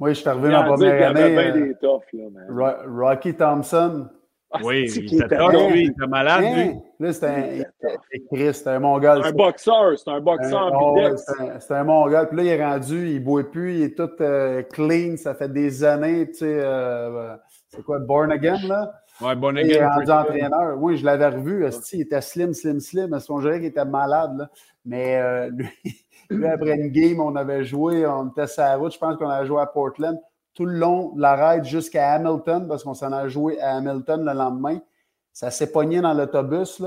[0.00, 1.68] Moi, je suis arrivé il dans en la première avait bien année.
[1.68, 2.40] des toughs, là, mais...
[2.40, 2.54] euh,
[2.88, 4.08] Ro- Rocky Thompson.
[4.52, 5.82] Ah, Oui, il était tough, lui.
[5.84, 6.48] Il était malade, lui.
[6.62, 6.80] Hein?
[6.98, 9.22] Là, c'était un, Chris, c'était un mongol.
[9.24, 12.26] Un boxeur, c'est un boxeur oh, c'est un- c'est un mongol.
[12.28, 15.16] Puis là, il est rendu, il ne boit plus, il est tout euh, clean.
[15.16, 16.58] Ça fait des années, tu sais.
[16.64, 17.36] euh,
[17.68, 18.92] c'est quoi, Born Again, là?
[19.20, 19.88] Ouais, bon Il est again.
[19.90, 20.76] rendu entraîneur.
[20.78, 21.64] Oui, je l'avais revu.
[21.92, 23.14] il était slim, slim, slim.
[23.14, 24.48] Est-ce qu'on dirait qu'il était malade, là?
[24.84, 25.68] Mais euh, lui,
[26.30, 28.92] lui, après une game, on avait joué, on était sur la route.
[28.92, 30.18] Je pense qu'on avait joué à Portland
[30.54, 34.24] tout le long de la ride jusqu'à Hamilton parce qu'on s'en a joué à Hamilton
[34.24, 34.78] le lendemain.
[35.32, 36.82] Ça s'est pogné dans l'autobus.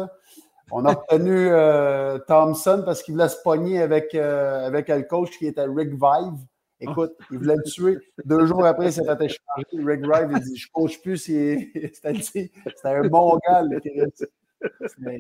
[0.71, 5.37] On a retenu euh, Thompson parce qu'il voulait se pogner avec, euh, avec le coach
[5.37, 6.39] qui était Rick Vive.
[6.79, 7.97] Écoute, il voulait le tuer.
[8.25, 9.37] Deux jours après, il s'est fait.
[9.73, 11.17] Rick Vive, il dit Je coach plus.
[11.17, 12.51] c'était
[12.83, 13.63] un bon gars.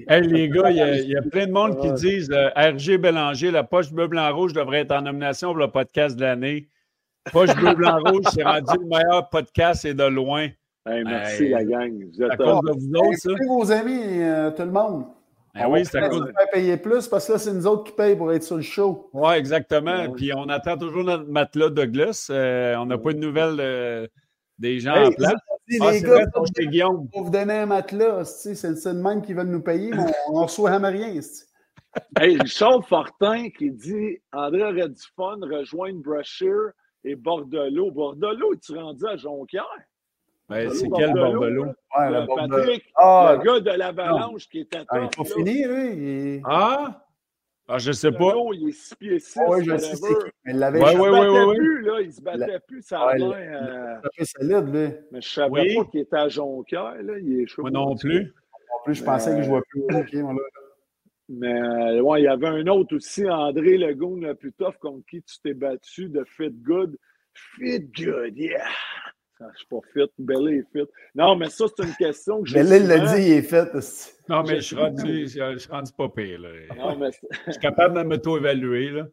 [0.07, 2.49] Hey, les gars, il y, a, il y a plein de monde qui disent euh,
[2.55, 6.21] RG Bélanger, la poche bleu, blanc, rouge devrait être en nomination pour le podcast de
[6.21, 6.69] l'année.
[7.31, 10.47] Poche bleu, blanc, rouge, c'est rendu le meilleur podcast et de loin.
[10.85, 11.49] Hey, merci, Hey.
[11.51, 11.91] la gang.
[12.17, 13.29] Vous À êtes cause de vous autres, ça?
[13.47, 15.05] Vos amis, euh, tout le monde.
[15.55, 16.19] Ben On oui, c'est à cause.
[16.19, 18.55] se faire payer plus parce que là, c'est nous autres qui payent pour être sur
[18.55, 19.09] le show.
[19.13, 20.01] Oui, exactement.
[20.01, 20.09] Ouais.
[20.15, 22.27] Puis on attend toujours notre matelas Douglas.
[22.31, 24.07] Euh, on n'a pas de nouvelles euh,
[24.57, 25.33] des gens Hey, en place.
[25.67, 27.07] Les Ah, c'est gars, vrai, Guillaume.
[27.13, 30.43] vous donner un matelas, c'est c'est de même qu'ils veulent nous payer, mais on ne
[30.43, 31.19] reçoit jamais rien.
[32.19, 36.71] Hey, Richard Fortin qui dit André aurait du fun, rejoindre Brashear
[37.03, 37.91] et Bordelot.
[37.91, 39.63] Bordelot, es-tu rendu à Jonquière?
[40.49, 41.65] Ben, c'est quel Bordelot?
[41.65, 42.57] Ouais, Le le Bordelot.
[42.57, 46.35] Patrick, Ah, le gars de l'Avalanche qui était Ah, il n'est pas fini, lui.
[46.37, 46.41] Il...
[46.45, 47.02] Ah?
[47.67, 48.33] Ah, je sais pas.
[48.53, 49.39] Il est 6 pieds 6.
[49.39, 49.95] Ah oui, je sais
[50.45, 52.01] il l'avait Ouais, il ouais, se ouais, battait ouais, plus, là.
[52.01, 54.89] Il se battait plus, ça a Ouais, euh, tapé solide, lui.
[55.11, 55.75] Mais je savais Oui.
[55.75, 57.17] pas qu'il était à Jonquière, là.
[57.19, 57.61] Il est chaud.
[57.61, 58.33] Moi non plus.
[58.75, 59.81] En plus, je pensais qu'il jouait plus.
[59.83, 60.39] Ok, moi, là.
[61.29, 65.05] Mais euh, ouais, il y avait un autre aussi, André Legault, le plus tough, contre
[65.09, 66.97] qui tu t'es battu de Fit Good.
[67.33, 68.67] Fit Good, yeah!
[69.39, 69.99] Ah, Je suis pas fit,
[70.53, 70.89] est fit.
[71.15, 72.63] Non, mais ça, c'est une question que j'ai.
[72.63, 73.15] Là, il l'a souvent.
[73.15, 73.41] dit, il est
[73.81, 76.39] c'est- Non, mais je suis rendu, je suis rendu pas pire.
[76.39, 76.49] Là.
[76.77, 78.89] Non, mais c'est- Je suis capable de m'auto-évaluer.
[78.91, 79.07] là.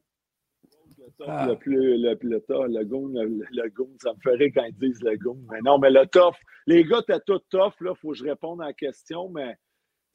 [0.99, 4.65] le tough, le plus, le, le, le goon, le, le goon, ça me ferait quand
[4.65, 5.39] ils disent le goon.
[5.51, 8.63] Mais non, mais le tough, les gars, t'es tout tough, là, faut que je réponde
[8.63, 9.57] à la question, mais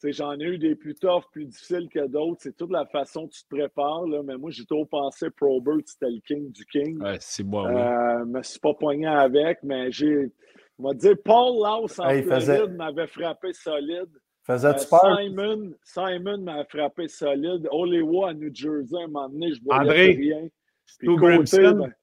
[0.04, 2.40] j'en ai eu des plus tough, plus difficiles que d'autres.
[2.42, 4.22] C'est toute la façon dont tu te prépares, là.
[4.22, 7.00] Mais moi, j'ai toujours pensé Probert, c'était le king du king.
[7.02, 7.66] Ouais, c'est bon.
[7.66, 7.74] oui.
[7.80, 10.30] Euh, je me suis pas poigné avec, mais j'ai.
[10.78, 14.10] On va dire, Paul Laus en il Floride faisait- m'avait frappé solide.
[14.44, 15.18] Faisais-tu Euh, peur?
[15.18, 17.66] Simon, Simon m'a frappé solide.
[17.72, 20.40] Olewa à New Jersey, un moment donné, je voyais André, plus rien.
[20.42, 20.50] Puis
[20.84, 21.78] Stu Grimson.
[21.78, 21.94] ben,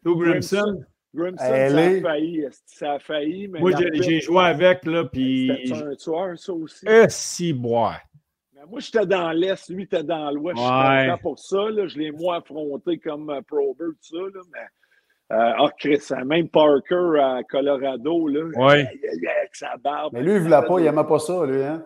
[0.00, 0.56] Stu Grimson.
[0.62, 0.84] Grimson,
[1.26, 2.46] Elle ça a est- failli.
[2.66, 3.60] Ça a failli, mais.
[3.60, 5.50] Moi, j'ai- joué avec, là, puis.
[5.66, 6.86] C'était un tueur, ça aussi?
[6.88, 8.00] Eh, si, boire.
[8.54, 10.56] Mais moi, j'étais dans l'Est, lui, était dans l'Ouest.
[10.58, 11.06] Je suis Ouais.
[11.06, 11.70] content pour ça.
[11.70, 11.86] Là.
[11.86, 14.16] Je l'ai moins affronté comme euh, Probert, tout ça.
[14.16, 14.40] Là.
[14.52, 18.72] Mais, euh, ah, Chris, hein, même Parker à Colorado, là, Ouais.
[18.80, 20.12] aïe, aïe, avec sa barbe.
[20.14, 21.84] Mais lui, il voulait pas, il aimait pas ça, lui, hein?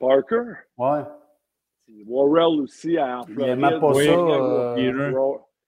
[0.00, 0.42] Parker?
[0.76, 1.02] Ouais.
[2.06, 3.52] Warrell aussi à en Il Floride.
[3.52, 4.04] aimait pas Oui.
[4.06, 4.10] ça.
[4.12, 4.74] euh,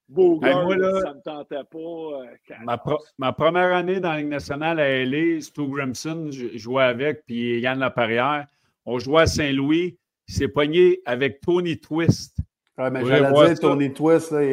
[0.08, 1.78] Bogart, Hey, moi, là, ça me tentait pas.
[1.78, 6.56] euh, Ma, pro- ma première année dans la Ligue nationale à LA, Stu Grimson, je
[6.58, 8.46] jouais avec, puis Yann Laperrière.
[8.84, 9.96] On jouait à Saint-Louis.
[10.28, 12.36] Il s'est pogné avec Tony Twist.
[12.76, 13.54] Ouais, mais Oui, j'allais dire, ça.
[13.56, 14.50] Tony Twist, là, il-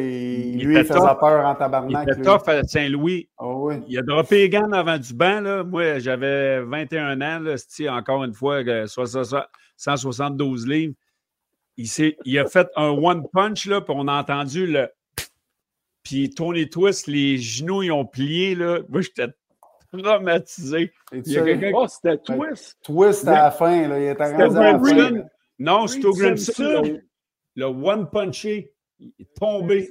[0.60, 1.18] Il lui, il était faisait tough.
[1.20, 2.08] peur en Il tabarnak.
[2.08, 2.22] était lui.
[2.24, 3.28] tough à Saint-Louis.
[3.36, 3.74] Ah oui.
[3.88, 5.40] Il a droppé les gants avant du banc.
[5.40, 5.64] Là.
[5.64, 7.40] Moi, j'avais 21 ans.
[7.40, 7.56] Là,
[7.98, 9.34] encore une fois, euh, 60
[9.76, 10.94] 172 livres.
[11.76, 14.88] Il, s'est- il a fait un one punch, là, puis on a entendu le.
[16.04, 18.54] Puis Tony Twist, les genoux, ils ont plié.
[18.54, 18.80] Là.
[18.88, 19.28] Moi, j'étais
[19.92, 20.92] traumatisé.
[21.12, 22.78] Et Il y a tu sais, quelqu'un Oh, c'était Twist.
[22.82, 25.24] Twist à la fin, là, il était C'était rendu à la fin.
[25.58, 26.98] Non, Simpson.
[27.54, 29.90] le, one punché, il est tombé.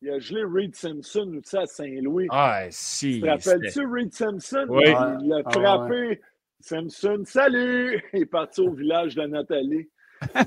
[0.00, 2.26] Il a gelé Reed Simpson aussi à Saint-Louis.
[2.30, 3.14] Ah, si.
[3.14, 4.66] Tu te rappelles-tu Reed Simpson?
[4.68, 4.82] Oui.
[4.86, 6.20] Il l'a Ah, frappé.
[6.58, 8.02] Simpson, salut!
[8.12, 9.88] Il est parti au village de Nathalie.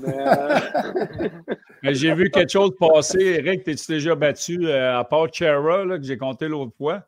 [0.02, 1.28] Mais, euh,
[1.94, 3.20] J'ai vu quelque chose passer.
[3.44, 7.02] Eric, t'es-tu déjà battu euh, à part Chera, là, que j'ai compté l'autre fois?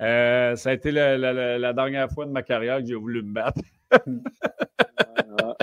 [0.00, 2.94] Euh, ça a été la, la- la- la dernière fois de ma carrière que j'ai
[2.94, 3.60] voulu me battre.
[3.92, 5.54] ah,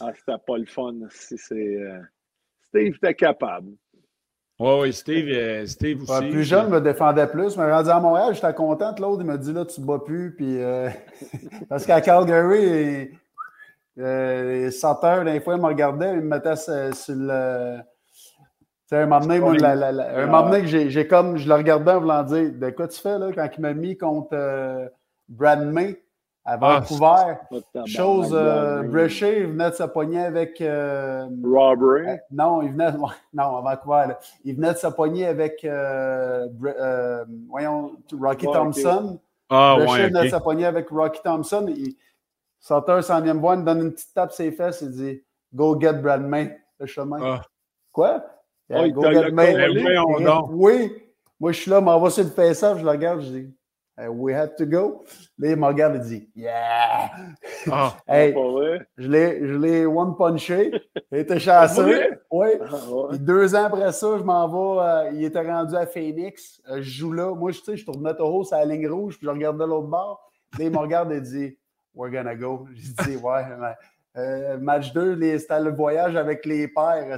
[0.00, 0.94] ah, c'était pas le fun.
[1.10, 1.98] Si c'est, euh,
[2.68, 3.70] Steve était capable.
[4.60, 6.10] Oui, oui, Steve, euh, Steve aussi.
[6.12, 7.56] Ouais, plus jeune, me défendait plus.
[7.56, 8.98] Mais rendu à Montréal, j'étais contente.
[8.98, 10.34] L'autre, il m'a dit là, tu te bats plus.
[10.34, 10.88] Puis, euh,
[11.68, 13.10] Parce qu'à Calgary, il-
[13.98, 14.70] euh, les
[15.24, 17.78] des fois, ils me regardaient, ils me mettaient sur, le.
[17.80, 21.36] Tu sais, un moment donné, moi, la- la- la- un moment donné que j'ai comme,
[21.36, 23.96] je le regardais en voulant dire, de quoi tu fais là, quand il m'a mis
[23.98, 24.88] contre euh,
[25.28, 26.02] Brad May
[26.44, 27.34] à Ah, Vancouver.
[27.84, 28.82] Chose, euh.
[28.84, 30.58] Brochet, il venait de se pogner avec.
[30.62, 32.08] euh, Robbery.
[32.08, 32.92] euh, Non, il venait,
[33.34, 34.18] non, à Vancouver, là.
[34.44, 36.46] il venait de se pogner avec, euh,
[37.50, 39.18] voyons, Rocky Thompson.
[39.50, 41.66] Ah, chien ouais, venait de se pogner avec Rocky Thompson.
[41.68, 41.94] Il,
[42.68, 44.90] Sauter s'en vient me voir, il me donne une petite tape sur les fesses, il
[44.90, 45.22] dit
[45.54, 46.54] Go get Brad May.
[46.78, 47.18] Le chemin.
[47.22, 47.42] Ah.
[47.90, 48.22] Quoi?
[48.70, 50.50] Oh, il Go get voyons Et- donc.
[50.52, 50.92] Oui.
[51.40, 53.54] Moi, je suis là, m'en va sur le face-off, je le regarde, je dis
[53.96, 55.02] Hey, We have to go.
[55.38, 57.10] Là, il me regarde et dit Yeah!
[57.72, 58.34] Ah, Hey,
[58.96, 60.70] je l'ai, je l'ai one-punché.
[61.10, 61.82] Il était chassé.
[61.82, 62.20] vrai?
[62.30, 62.48] Oui.
[62.60, 63.18] Ah, ouais.
[63.18, 64.82] Deux ans après ça, je m'en vais.
[64.82, 66.60] euh, il était rendu à Phoenix.
[66.70, 67.34] Euh, je joue là.
[67.34, 70.30] Moi, je, je tournais Toho sur la ligne rouge, puis je regardais l'autre bord.
[70.58, 71.57] Là, il me regarde et dit
[71.98, 72.66] We're gonna go.
[72.74, 73.42] J'ai dit Ouais.
[73.58, 73.74] mais,
[74.16, 77.16] euh, match 2, les- c'était le voyage avec les pères.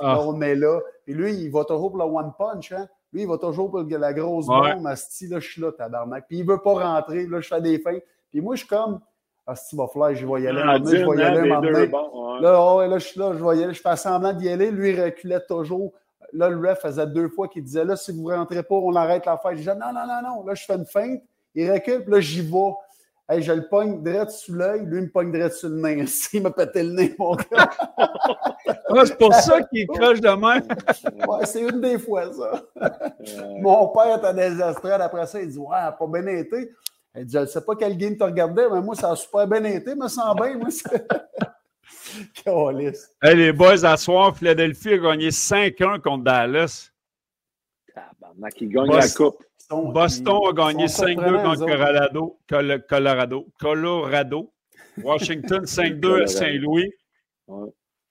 [0.00, 0.18] Ah.
[0.20, 0.80] On est là.
[1.04, 2.72] Puis lui, il va toujours pour le one punch.
[2.72, 2.88] Hein?
[3.12, 4.74] Lui, il va toujours pour la grosse Ouais.
[4.74, 4.88] bombe.
[4.88, 6.24] Esti, là, je suis là, tabarnak.
[6.28, 7.26] Puis il veut pas rentrer.
[7.26, 7.98] Là, je fais des fins.
[8.30, 9.00] Puis moi, je suis comme
[9.48, 10.60] Asti, va falloir, je vais y aller.
[10.60, 12.40] donné, je vais y aller deux bons, ouais.
[12.42, 14.72] Là, oh, là, je suis là, je voyais, je fais semblant d'y aller.
[14.72, 15.92] Lui, il reculait toujours.
[16.32, 18.92] Là, le ref faisait deux fois qu'il disait Là, si vous ne rentrez pas, on
[18.96, 19.52] arrête la fête.
[19.52, 20.44] Je disais Non, non, non, non.
[20.44, 21.22] Là, je fais une feinte.
[21.54, 22.72] Il recule, puis là, j'y vais.
[23.28, 24.84] Hey, je le pogne direct sous l'œil.
[24.86, 26.04] Lui, il me pogne direct sur le nez.
[26.32, 27.70] Il m'a pété le nez, mon gars.
[28.88, 30.66] Ah, c'est pour ça qu'il croche de même.
[31.28, 32.62] Ouais, c'est une des fois, ça.
[33.60, 35.00] Mon père était estrades.
[35.00, 36.70] Après ça, il dit Ouais, elle pas bien été.
[37.16, 39.46] Il dit Je ne sais pas quel game tu regardais, mais moi, ça a super
[39.46, 39.94] bien été.
[39.94, 40.56] me sens bien.
[40.56, 40.68] Moi.
[43.22, 46.90] Hey, les boys, à soir, Philadelphie a gagné 5-1 contre Dallas.
[47.92, 49.44] tabarnak, il gagne la coupe.
[49.70, 52.38] Boston, a gagné 5-2 contre Colorado,
[52.88, 53.46] Colorado.
[53.58, 54.52] Colorado.
[55.02, 56.90] Washington 5-2 à Saint-Louis.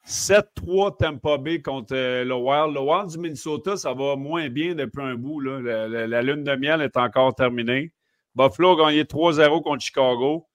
[0.05, 2.75] 7-3 Tampa Bay contre euh, le Wild.
[2.75, 5.39] Le Wild du Minnesota, ça va moins bien depuis un bout.
[5.39, 7.91] La, la, lune de miel est encore terminée.
[8.35, 10.47] Buffalo a gagné 3-0 contre Chicago.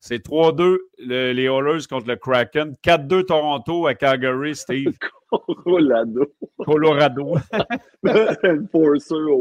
[0.00, 2.76] C'est 3-2 les Oilers contre le Kraken.
[2.84, 4.92] 4-2 Toronto à Calgary, Steve.
[5.64, 6.26] Colorado.
[6.64, 7.36] Colorado.
[8.04, 9.40] Enforcer au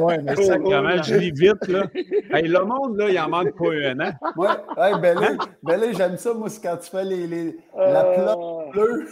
[0.00, 1.86] Ouais, mais ça, quand je lis vite, là?
[2.32, 4.12] Hey, le monde, là, il en manque pas un, hein?
[4.36, 5.38] Ouais, hey, Bellé, hein?
[5.62, 8.14] Bellé j'aime ça, moi, c'est quand tu fais les, les la euh.
[8.14, 9.08] ploche bleue.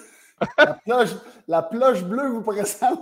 [0.58, 1.14] La ploche,
[1.48, 3.00] la ploche bleue vous présente.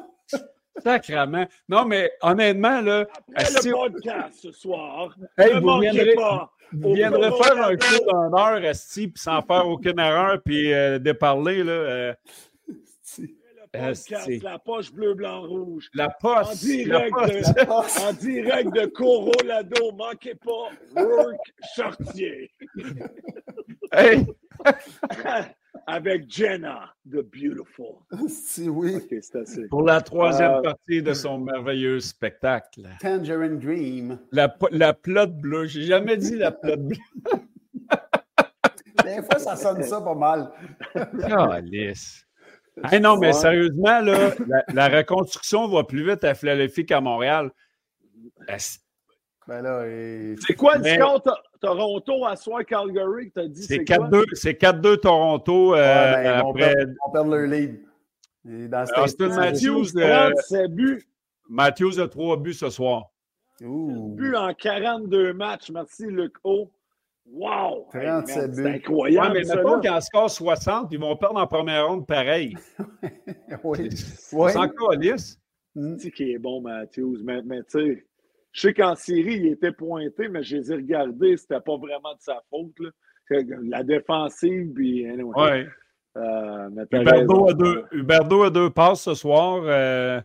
[0.83, 1.47] Sacrement.
[1.69, 3.07] Non, mais honnêtement, là.
[3.35, 6.51] Après le podcast ce soir, hey, ne vous viendrez, pas.
[6.73, 10.99] Vous viendrez faire un coup d'une heure, Esti, puis sans faire aucune erreur, puis euh,
[10.99, 11.73] déparler, là.
[11.73, 12.15] Euh,
[13.79, 15.89] podcast, la poche bleu, blanc, rouge.
[15.95, 16.47] La poche.
[16.47, 19.93] En direct, de, en direct de Corolado.
[19.93, 22.51] Manquez pas, Work Chartier.
[23.93, 24.27] Hey!
[25.87, 27.97] Avec Jenna, the Beautiful.
[28.29, 28.99] Si oui.
[29.69, 32.89] Pour la troisième euh, partie de son merveilleux spectacle.
[33.01, 34.19] Tangerine Dream.
[34.33, 35.67] La, la plotte bleue.
[35.67, 36.97] J'ai jamais dit la plotte bleue.
[39.05, 40.51] Des fois, ça sonne ça pas mal.
[40.97, 42.25] Oh, Alice.
[42.83, 44.33] Hey, non, mais sérieusement, là,
[44.73, 47.51] la, reconstruction va plus vite à Philadelphie qu'à Montréal.
[49.47, 49.85] Ben là,
[50.47, 51.23] C'est quoi le score
[51.61, 53.63] Toronto à soir Calgary que tu as dit?
[53.63, 56.75] C'est 4-2 Toronto euh, ouais, après.
[57.07, 57.81] On perd leur lead.
[58.45, 61.03] Dans Austin Matthews, euh, buts.
[61.49, 63.11] Matthews a 3 buts ce soir.
[63.63, 64.15] Ouh.
[64.17, 65.71] buts en 42 matchs.
[65.71, 66.71] Merci, Luc O.
[67.27, 67.89] Wow!
[67.93, 69.35] C'est incroyable.
[69.35, 72.55] Ouais, mais mettons qu'en score 60, ils vont perdre en première ronde pareil.
[73.65, 73.91] oui.
[73.93, 75.41] C'est encore lisse.
[75.75, 77.19] Tu sais qui est bon, Matthews.
[77.25, 78.07] Mais, mais tu sais,
[78.53, 82.15] je sais qu'en série, il était pointé, mais je les ai regardés, c'était pas vraiment
[82.15, 82.79] de sa faute.
[82.79, 82.91] Là.
[83.63, 85.07] La défensive, puis.
[85.07, 85.35] Anyway.
[85.35, 85.67] Ouais.
[86.17, 89.63] Euh, Huberdo, a deux, Huberdo a deux passes ce soir.
[89.65, 90.21] Euh,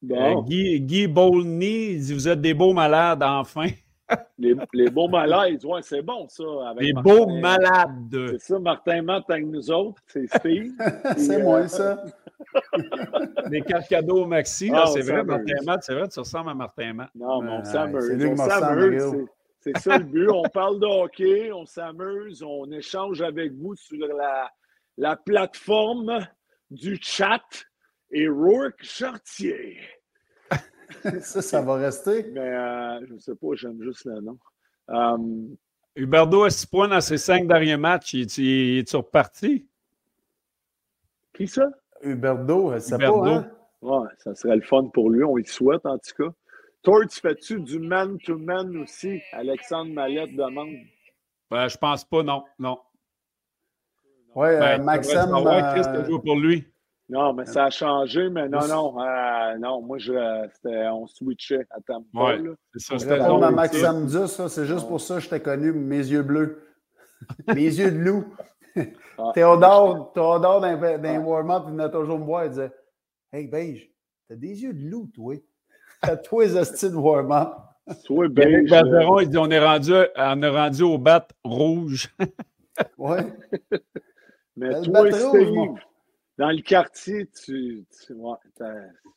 [0.00, 0.38] bon.
[0.38, 3.66] euh, Guy, Guy Bolny dit Vous êtes des beaux malades, enfin
[4.38, 6.44] les, les, beaux malades, ouais, c'est bon ça.
[6.70, 8.16] Avec les beaux malades.
[8.32, 10.72] C'est ça, Martin Matt avec nous autres, c'est Steve.
[11.16, 12.02] c'est euh, moi ça.
[13.50, 17.10] les cadeaux Maxi, ah, c'est vrai, Martin Matt, c'est vrai, tu ressembles à Martin Matt.
[17.14, 19.26] Non, mais on s'amuse.
[19.60, 20.28] C'est ça le but.
[20.28, 24.50] On parle de hockey, on s'amuse, on échange avec vous sur la,
[24.96, 26.26] la plateforme
[26.70, 27.42] du chat
[28.10, 29.78] et Rourke Chartier.
[31.20, 32.24] ça, ça va rester.
[32.32, 34.38] Mais euh, je ne sais pas, j'aime juste le nom.
[34.88, 35.56] Um,
[35.94, 38.14] Huberdo a 6 points dans ses cinq derniers matchs.
[38.14, 39.66] Il, il est reparti?
[41.34, 41.68] Qui ça?
[42.02, 43.50] Huberdo, c'est pas, hein?
[43.80, 45.24] Ouais, ça serait le fun pour lui.
[45.24, 46.32] On y souhaite, en tout cas.
[46.82, 49.20] Toi, tu fais-tu du man-to-man aussi?
[49.32, 50.74] Alexandre Mallette demande.
[51.50, 52.44] Ben, je pense pas, non.
[52.58, 52.78] Non.
[54.34, 55.34] Oui, euh, ben, Maxime.
[55.34, 56.18] Euh...
[56.18, 56.71] pour lui.
[57.12, 58.98] Non, mais ça a changé, mais non, non.
[58.98, 60.14] Euh, non, moi, je,
[60.90, 62.06] on switchait à Tampa.
[62.14, 62.40] Ouais,
[62.72, 62.98] c'est ça.
[62.98, 66.62] C'était à Maxime ça, c'est juste pour ça que je t'ai connu, mes yeux bleus.
[67.48, 68.24] mes yeux de loup.
[69.18, 69.30] Ah.
[69.34, 71.18] Théodore, Théodore dans, dans ah.
[71.20, 72.72] warm-up, il venait toujours me voir et disait
[73.30, 73.90] Hey, Beige,
[74.26, 75.34] t'as des yeux de loup, toi.
[76.00, 77.50] T'as toi les hosties de warm-up.
[78.06, 78.70] Toi, Beige.
[78.70, 82.08] Bergeron, il dit On est rendu, on est rendu au bat rouge.
[82.96, 83.18] oui.
[84.56, 85.74] Mais toi, Steve,
[86.38, 88.36] dans le quartier, tu, tu ouais,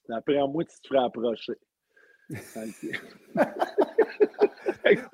[0.09, 1.53] d'après moi, tu te ferais approcher.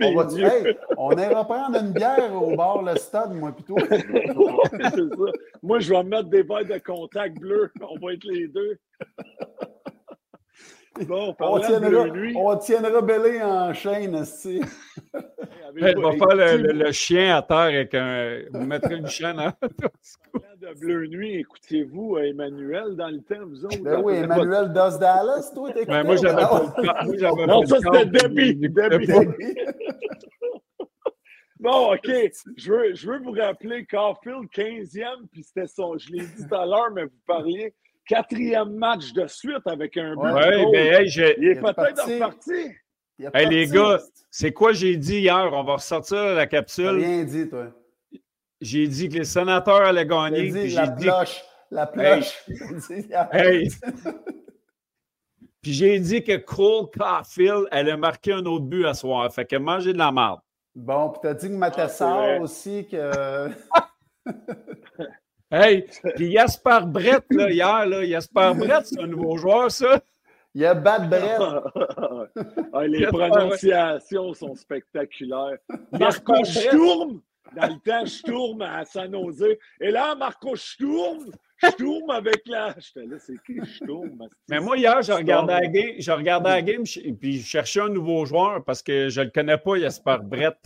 [0.02, 3.76] on, va, hey, on ira prendre une bière au bord le stade, moi, plutôt.
[5.62, 7.72] Moi, je vais mettre des verres de contact bleu.
[7.82, 8.80] On va être les deux.
[11.08, 14.62] Bon, on, tiendra, on tiendra Bélé en chaîne, aussi.
[15.80, 18.42] Elle va faire le, le, chien à terre avec un.
[18.52, 19.56] Vous mettrez une chaîne à
[20.62, 23.82] de Bleu Nuit, écoutiez-vous euh, Emmanuel dans le temps, vous autres?
[23.82, 25.88] Ben oui, Emmanuel Dos Dallas, toi, t'écoutes.
[25.88, 28.56] Ben moi, j'avais pas Non, ça, c'était Debbie.
[28.56, 29.08] Debbie.
[31.62, 32.10] Bon, OK.
[32.58, 35.96] Je veux, je veux vous rappeler Carfield, 15e, puis c'était son.
[35.96, 37.76] Je l'ai dit tout à l'heure, mais vous parliez
[38.08, 40.32] quatrième match de suite avec un but.
[40.34, 42.72] Oui, mais hey, Il est peut-être reparti.
[43.34, 44.00] Hey, les gars,
[44.30, 45.50] c'est quoi j'ai dit hier?
[45.54, 46.98] On va ressortir la capsule.
[46.98, 47.68] Rien dit, toi.
[48.60, 50.50] J'ai dit que les sénateurs allaient gagner.
[50.52, 51.44] Dit, la ploche.
[51.72, 52.46] La ploche.
[53.32, 53.70] Hey.
[55.62, 59.32] puis j'ai dit que Cole Caulfield allait marquer un autre but à soir.
[59.34, 60.42] Fait que manger de la merde.
[60.76, 63.50] Bon, puis t'as dit que Matassar ah, aussi que.
[65.52, 65.86] hey,
[66.16, 70.02] puis Jasper Brett, là, hier, là, Jasper Brett, c'est un nouveau joueur, ça.
[70.54, 71.40] Il y a Bad Brett.
[72.74, 75.58] ah, les prononciations sont spectaculaires.
[75.98, 77.22] Marco Sturm,
[77.56, 79.58] dans le temps, Sturm à San Jose.
[79.80, 81.32] Et là, Marco Sturm,
[81.64, 82.76] Sturm avec la.
[82.78, 84.28] J'étais là, c'est qui Sturm?
[84.50, 87.82] Mais moi, hier, je regardais la game, je regardais la game et puis je cherchais
[87.82, 90.58] un nouveau joueur parce que je ne le connais pas, Jasper Brett.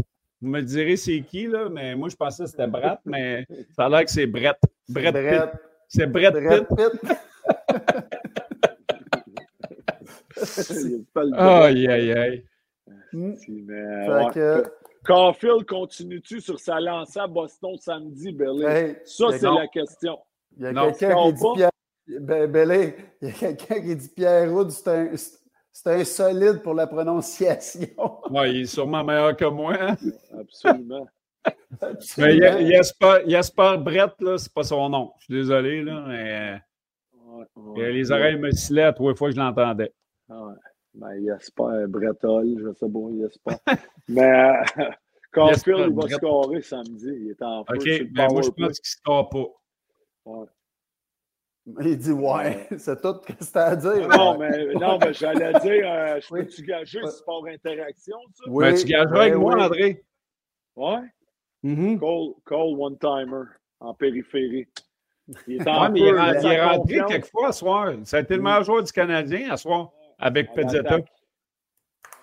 [0.41, 3.85] Vous me direz c'est qui, là, mais moi, je pensais que c'était Brett, mais ça
[3.85, 4.57] a l'air que c'est Brett.
[4.89, 5.51] Brett, Brett.
[5.87, 7.17] C'est Brett, Brett Pitt.
[11.35, 12.45] aïe, aïe, aïe.
[15.03, 18.97] Caulfield continue-tu sur sa lancée à Boston samedi, Belé?
[19.05, 20.17] ça, c'est la question.
[20.57, 21.71] Il y a quelqu'un qui dit Pierre...
[22.07, 25.09] Ben, il y a quelqu'un qui dit Pierre Roud, c'est un,
[25.71, 27.87] c'est un solide pour la prononciation.
[28.29, 29.75] Oui, il est sûrement meilleur que moi.
[29.79, 29.95] Hein?
[30.39, 31.07] Absolument.
[32.17, 32.39] Mais
[33.27, 35.11] Jasper, Brett, là, c'est pas son nom.
[35.19, 36.61] Je suis désolé, là, mais
[37.75, 39.93] les oreilles me sifflaient à trois fois que je l'entendais.
[40.29, 40.53] Ah ouais.
[40.95, 43.55] Ben, Jasper Brettol, je sais pas, Jasper.
[44.07, 44.89] mais euh,
[45.31, 47.09] Caulfield, va scorer samedi.
[47.09, 47.75] Il est en feu.
[47.75, 49.45] OK, mais ben, moi, je pense qu'il ne score pas.
[50.25, 50.45] Ouais.
[51.81, 54.07] Il dit ouais, c'est tout ce que c'était à dire.
[54.07, 58.43] Non, mais, non, mais j'allais dire, euh, je peux-tu gager le sport interaction, ça?
[58.47, 60.05] Oui, ben, tu gageras avec moi, André.
[60.75, 60.99] Ouais?
[61.65, 61.99] Mm-hmm.
[61.99, 63.43] Cole, Cole One-Timer
[63.79, 64.67] en périphérie.
[65.47, 67.93] Il est, en ouais, il est, il est rentré quelquefois à soir.
[68.03, 70.99] Ça a été le meilleur joueur du Canadien à soir avec Pezzetta.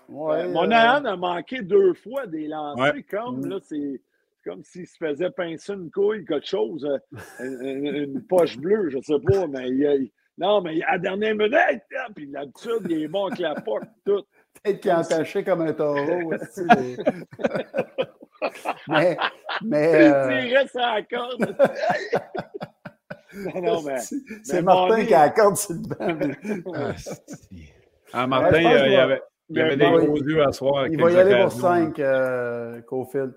[0.09, 0.75] Ouais, Mon euh...
[0.75, 3.03] a manqué deux fois des lancers, ouais.
[3.03, 4.01] comme là, c'est
[4.45, 6.99] comme s'il se faisait pincer une couille, quelque chose, euh,
[7.41, 11.35] une, une, poche bleue, je ne sais pas, mais il, non, mais à la dernière
[11.35, 14.23] minute, hein, puis l'habitude, il est bon avec la porte, tout.
[14.63, 16.63] Peut-être qu'il est entaché comme un taureau aussi.
[18.89, 19.17] mais.
[19.63, 20.41] mais euh...
[20.41, 21.57] Il tirait sa corde.
[23.55, 23.99] non, non, mais.
[24.43, 26.73] C'est Martin qui a la corde sur le banc.
[28.13, 30.87] ah, ah, Martin, il, y avait, il y avait des gros yeux à soir.
[30.89, 33.35] Il va y aller pour 5, euh, Cofield.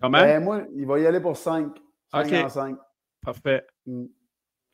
[0.00, 0.18] Comment?
[0.18, 1.68] Ben, moi, il va y aller pour 5.
[2.12, 2.76] 5 en 5.
[3.24, 3.64] Parfait.
[3.86, 4.06] Mm.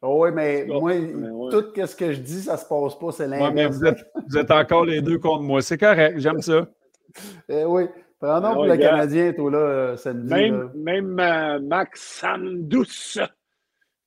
[0.00, 1.50] Oh, oui, mais oh, moi, mais ouais.
[1.50, 3.48] tout ce que je dis, ça ne se passe pas, c'est l'inverse.
[3.48, 3.98] Ouais, mais vous êtes,
[4.28, 5.60] vous êtes, encore les deux contre moi.
[5.60, 6.68] C'est correct, j'aime ça.
[7.48, 7.84] eh oui.
[8.20, 10.32] Prenons pour le Canadien, toi, là, euh, samedi.
[10.32, 10.70] Même, là.
[10.74, 13.20] même euh, Max Samdous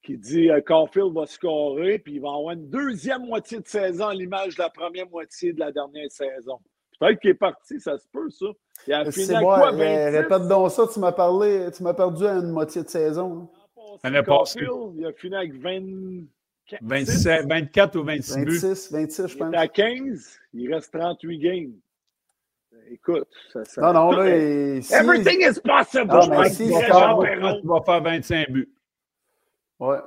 [0.03, 4.07] qui dit euh, Caulfield va scorer, puis il va avoir une deuxième moitié de saison
[4.07, 6.59] à l'image de la première moitié de la dernière saison.
[6.99, 8.47] Peut-être qu'il est parti, ça se peut, ça.
[8.87, 12.33] Il a fini moi, quoi, Répète donc ça, tu m'as parlé, tu m'as perdu à
[12.33, 13.49] une moitié de saison.
[14.03, 14.59] L'année passée.
[14.95, 18.97] Il a fini avec 24, 27, 24 ou 26 26, buts.
[18.99, 19.47] 26, je pense.
[19.51, 21.73] Il est à 15, il reste 38 games.
[22.89, 23.81] Écoute, ça, ça...
[23.81, 24.83] Non, non, là, il...
[24.83, 24.93] si...
[24.93, 26.07] Everything is possible!
[26.09, 28.73] Ah, mais si, il va faire 25 buts.
[29.79, 29.97] Ouais.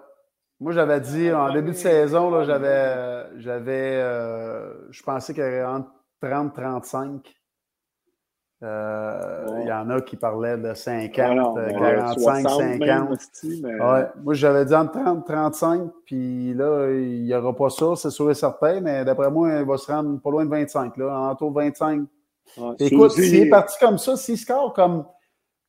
[0.60, 5.46] Moi, j'avais dit, en début de saison, là, j'avais, j'avais, euh, je pensais qu'il y
[5.46, 5.90] avait entre
[6.22, 7.20] 30-35.
[8.62, 13.18] Euh, il y en a qui parlaient de 50, voilà, 45, 50.
[13.60, 13.80] mais...
[13.80, 14.06] ouais.
[14.22, 18.30] Moi, j'avais dit entre 30 35, puis là, il n'y aura pas ça, c'est sûr
[18.30, 21.32] et certain, mais d'après moi, il va se rendre pas loin de 25, là, en
[21.32, 22.06] autour de 25.
[22.56, 25.04] Ouais, Écoute, s'il est parti comme ça, s'il score comme,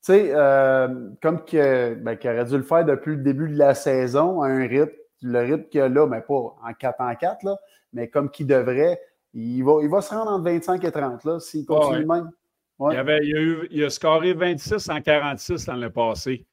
[0.03, 0.87] tu sais, euh,
[1.21, 4.67] comme ben, qu'il aurait dû le faire depuis le début de la saison, à un
[4.67, 7.57] rythme, le rythme qu'il a là, mais pas en 4 en 4, là,
[7.93, 9.01] mais comme qu'il devrait,
[9.33, 12.05] il va, il va se rendre entre 25 et 30, là, s'il continue ouais.
[12.05, 12.29] même.
[12.77, 12.93] Ouais.
[12.93, 16.45] Il, avait, il, a eu, il, a scoré 26 en 46 l'année passée.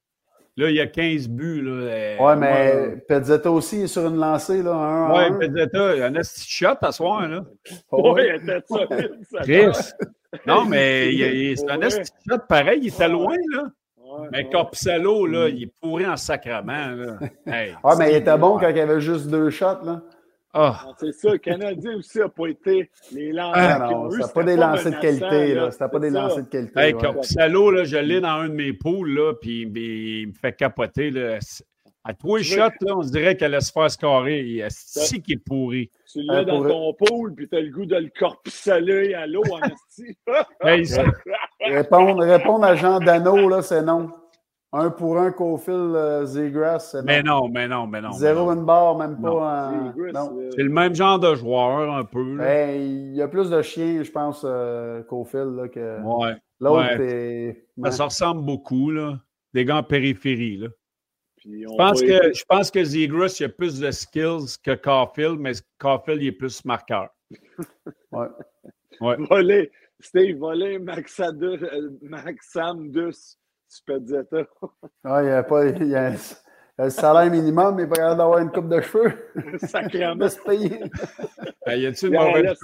[0.56, 1.62] Là, il y a 15 buts.
[1.62, 2.96] Là, oui, mais ouais.
[3.08, 4.62] Pezzetta aussi est sur une lancée.
[4.62, 7.26] Oui, Pezzetta, il y a un petit shot à soir.
[7.26, 7.44] Là.
[7.90, 9.18] Oui, il était solide.
[9.42, 9.92] Chris.
[10.46, 12.80] Non, mais c'est un petit shot pareil.
[12.82, 13.36] Il était loin.
[13.52, 13.64] là.
[13.96, 16.88] Ouais, mais Corpusalo, là, il est pourri en sacrement.
[16.88, 17.18] Là.
[17.46, 19.84] Hey, ah, mais il était bon quand il y avait juste deux shots.
[19.84, 20.02] Là.
[20.54, 20.84] Ah.
[20.98, 23.80] C'est ça, le Canadien aussi n'a pas été les lancers.
[23.82, 25.70] Ah, non, c'était pas des lancers de qualité.
[25.70, 26.80] C'était pas des lancers de qualité.
[26.80, 27.22] Hey, ouais.
[27.22, 31.10] Salaud, là, je l'ai dans un de mes poules, là, puis il me fait capoter.
[31.10, 31.38] Là.
[32.04, 34.40] À trois shots, là, on dirait qu'elle laisse se faire scorer.
[34.40, 35.88] Il est si qui est pourri.
[36.10, 39.26] Tu l'as euh, dans ton pool, puis tu as le goût de le corpusaler à
[39.28, 39.60] l'eau en
[40.66, 40.84] hey,
[41.60, 44.10] répondre, répondre à Jean Dano, là, c'est non.
[44.74, 46.96] Un pour un Cofield euh, Zegras.
[47.04, 48.10] Mais non, mais non, mais non.
[48.12, 48.60] Zéro mais non.
[48.60, 49.38] une barre, même non.
[49.38, 49.70] pas.
[49.70, 50.32] En...
[50.56, 52.36] C'est le même genre de joueur, un peu.
[52.36, 56.34] Ben, il y a plus de chiens, je pense, euh, Cofield, là, que ouais.
[56.58, 56.98] l'autre.
[56.98, 57.06] Ouais.
[57.06, 57.66] Est...
[57.76, 57.90] Ouais.
[57.92, 59.20] Ça ressemble beaucoup, là.
[59.52, 60.68] Des gars en périphérie, là.
[61.44, 65.52] Je pense, que, je pense que Zegras, il a plus de skills que Caulfield, mais
[65.78, 67.08] Caulfield, il est plus marqueur.
[68.12, 68.28] ouais.
[69.00, 69.16] ouais.
[69.18, 71.38] Voler, Steve, voler Maxam
[72.90, 73.38] Dus.
[73.74, 74.44] Tu peux dire ça.
[75.04, 75.66] Ah, il n'y a pas.
[75.66, 76.12] Il y a,
[76.78, 79.12] le salaire minimum, mais pas capable d'avoir une coupe de cheveux.
[79.58, 80.28] Sacrément.
[80.28, 80.80] se payer.
[81.66, 82.58] Ben, y a-tu une mauvaise.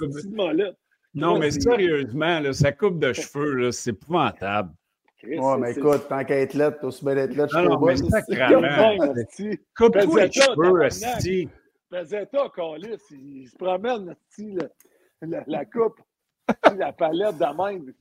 [1.13, 4.71] Non, mais sérieusement, là, sa coupe de cheveux, c'est épouvantable.
[5.19, 7.73] Chris, Ouais, mais écoute, tant qu'à être lettre, t'as aussi bien être lettre Non, jusqu'au
[7.73, 7.85] non, bout.
[7.87, 8.97] mais c'est- c'est sacrément.
[8.97, 9.59] comme ça, esti.
[9.77, 11.49] Coupe-toi les cheveux, esti.
[11.91, 14.69] Faisait-toi, Calis, il se promène, esti, le-
[15.27, 15.99] la, la coupe,
[16.77, 17.93] la palette de même.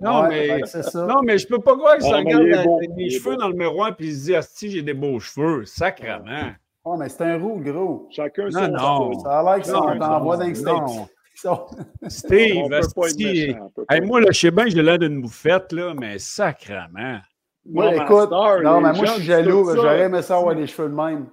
[0.00, 0.48] Non, Ouais, mais...
[0.60, 1.06] ben, c'est ça.
[1.06, 3.40] Non, mais je peux pas croire que ça regarde beau, les cheveux beau.
[3.40, 5.64] dans le miroir puis il se dit Asti, j'ai des beaux cheveux.
[5.64, 6.52] Sacrement.
[6.84, 8.06] Ouais, mais c'est un roux, gros.
[8.10, 9.18] Chacun Non, son non.
[9.20, 10.20] Ça a l'air qu'ils sont Non, en
[12.08, 12.70] Steve,
[13.90, 17.18] Hey, moi, là, je sais bien que j'ai l'air d'une bouffette, là, mais sacrement.
[17.66, 19.74] Moi, Non, mais écoute, Star, non, mais moi, je suis jaloux.
[19.74, 21.26] J'aurais aimé ça avoir les cheveux de même.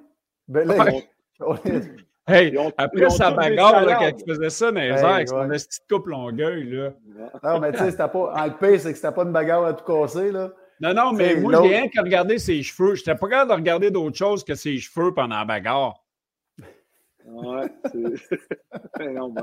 [0.47, 0.85] Ben là,
[2.27, 5.27] Hey, ont- après sa bagarre, là, quand il faisait ça dans les Hey, airs avec
[5.27, 6.93] son petite coupe longueuil, là.
[7.43, 8.33] non, mais tu sais, c'était pas.
[8.35, 10.51] En le pire, c'est que c'était pas une bagarre à tout casser, là.
[10.79, 12.95] Non, non, mais moi, j'ai rien qu'à regarder ses cheveux.
[12.95, 16.03] J'étais pas capable de regarder d'autre chose que ses cheveux pendant la bagarre.
[17.25, 18.39] Ouais, c'est-
[19.13, 19.41] non, mais,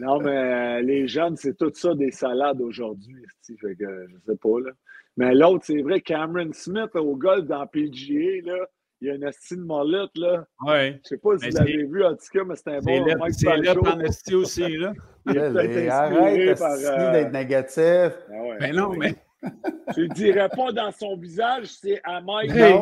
[0.00, 3.22] non, mais euh, les jeunes, c'est tout ça des salades aujourd'hui.
[3.60, 4.70] Fait que je sais pas, là.
[5.16, 8.66] Mais l'autre, c'est vrai, Cameron Smith au golf dans PGA, là,
[9.00, 10.44] il y a une esti de molette, là.
[10.66, 10.98] Ouais.
[11.04, 12.80] Je sais pas si Mais vous c'est- l'avez vu, en tout cas, mais c'était un
[12.80, 13.86] C'est bon c'est Pacho.
[13.86, 14.92] en esti aussi, là.
[15.26, 17.78] Il est inspiré Arrête par, euh, d'être négatif.
[17.80, 18.56] ah ouais.
[18.60, 19.14] Ben non, mais
[19.94, 22.50] Tu le dirais pas dans son visage, c'est à Mike.
[22.52, 22.80] Hey.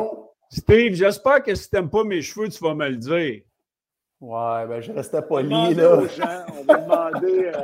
[0.49, 3.41] Steve, j'espère que si t'aimes pas mes cheveux, tu vas me le dire.
[4.23, 5.95] Ouais, ben je restais poli, là.
[5.97, 7.51] aux gens, on va demander.
[7.53, 7.61] euh,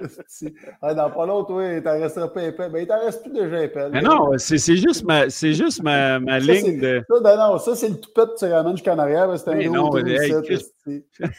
[0.80, 2.70] ah, dans pas longtemps, toi, il t'en restera pas épais.
[2.70, 3.90] Ben, il t'en reste plus déjà épais.
[3.90, 7.02] Mais non, c'est c'est juste ma, c'est juste ma, ma Ça, ligne de.
[7.10, 9.28] Ça, ben non, ça, c'est le toupet que tu ramènes jusqu'en arrière.
[9.28, 10.32] ben, C'est un Mais non, mais hey.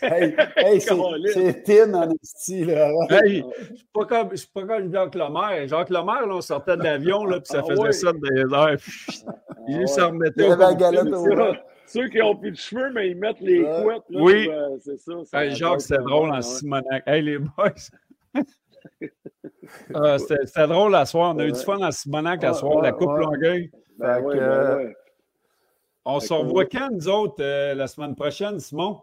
[0.03, 0.80] Hey, hey,
[1.34, 2.91] c'est- thin en esti, là.
[3.10, 5.68] Hey, je suis pas comme, je suis pas comme Jacques Lemaire.
[5.68, 7.91] Jacques Lemaire, là, on sortait de l'avion, là, puis ça Ah faisait ouais.
[7.91, 8.78] ça dans les airs.
[9.68, 9.88] Il ouais.
[9.88, 11.26] s'en remettait Il y avait la galette au.
[11.91, 13.81] Ceux qui n'ont plus de cheveux, mais ils mettent les Ouais.
[13.83, 14.03] couettes.
[14.09, 14.47] Là, Oui.
[14.49, 15.11] euh, c'est ça.
[15.25, 16.41] ça Hey, Jacques, c'était drôle en ouais.
[16.43, 17.03] Simonac.
[17.07, 17.73] Hey, les boys.
[19.93, 21.35] Ah, C'était drôle à soir.
[21.35, 23.19] On a eu du fun en Simonac à Ouais, soir, la coupe ouais.
[23.23, 23.71] Longueuil.
[23.97, 24.95] Ben que, ben euh, ouais.
[26.05, 29.01] On se revoit quand, nous autres, euh, la semaine prochaine, Simon?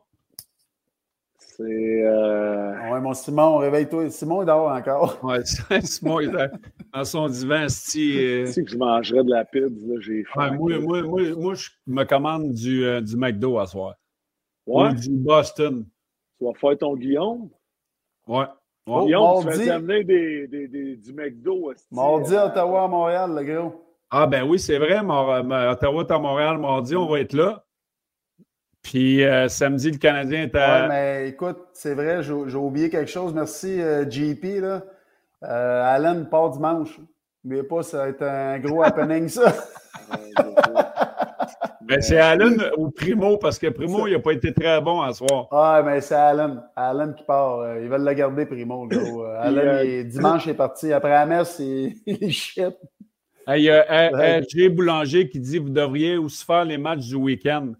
[1.57, 2.05] C'est.
[2.05, 4.11] euh, Ouais, mon Simon, réveille-toi.
[4.11, 5.19] Simon, il dort encore.
[5.25, 5.41] Ouais,
[5.83, 6.51] Simon il est
[6.95, 10.25] dans son divan, sti, euh, Tu sais que je mangerais de la pizza, là, j'ai
[10.25, 10.57] faim.
[10.59, 13.95] ouais, moi, moi, moi, moi, je me commande du, euh, du McDo à soir.
[14.67, 15.87] Ouais, Ou du Boston.
[16.39, 17.49] tu vas faire ton Guillaume?
[18.27, 18.39] Ouais.
[18.41, 18.47] ouais.
[18.87, 19.65] Oh, Guillaume, tu mardi.
[19.65, 21.73] vas t'amener des, des, des, du McDo.
[21.91, 23.83] Mardi, euh, Ottawa, à Montréal, le gros.
[24.11, 24.99] Ah, ben oui, c'est vrai.
[25.01, 27.65] Ottawa est à Montréal mardi, on va être là.
[28.87, 30.82] Puis euh, samedi, le Canadien est à.
[30.82, 33.34] Ouais, mais écoute, c'est vrai, j'ai oublié quelque chose.
[33.34, 34.45] Merci, euh, JP.
[34.61, 34.82] Là.
[35.43, 37.01] Euh, Alan part dimanche.
[37.43, 39.53] N'oubliez pas, ça va être un gros happening, ça.
[41.89, 45.12] Ben, c'est Allen ou Primo, parce que Primo, il n'a pas été très bon à
[45.12, 45.47] soir.
[45.53, 46.57] Ah, mais c'est Alan.
[46.74, 47.61] Alan qui part.
[47.61, 48.89] Euh, Ils veulent le garder, Primo,
[49.39, 50.93] Alan, euh, il est- dimanche, il est parti.
[50.93, 52.74] Après la messe, il, il shit.
[53.49, 57.72] Il y a Jay Boulanger qui dit Vous devriez aussi faire les matchs du week-end.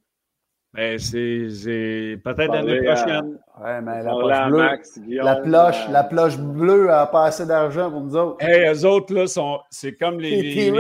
[0.77, 3.39] Ben, c'est peut-être l'année à- prochaine.
[3.59, 4.59] Ouais, mais la poche bleue.
[4.59, 8.37] Max, La ploche, euh, la ploche bleue a pas assez d'argent pour nous autres.
[8.45, 10.71] Hey, eux autres, là, sont, c'est comme les, Les les,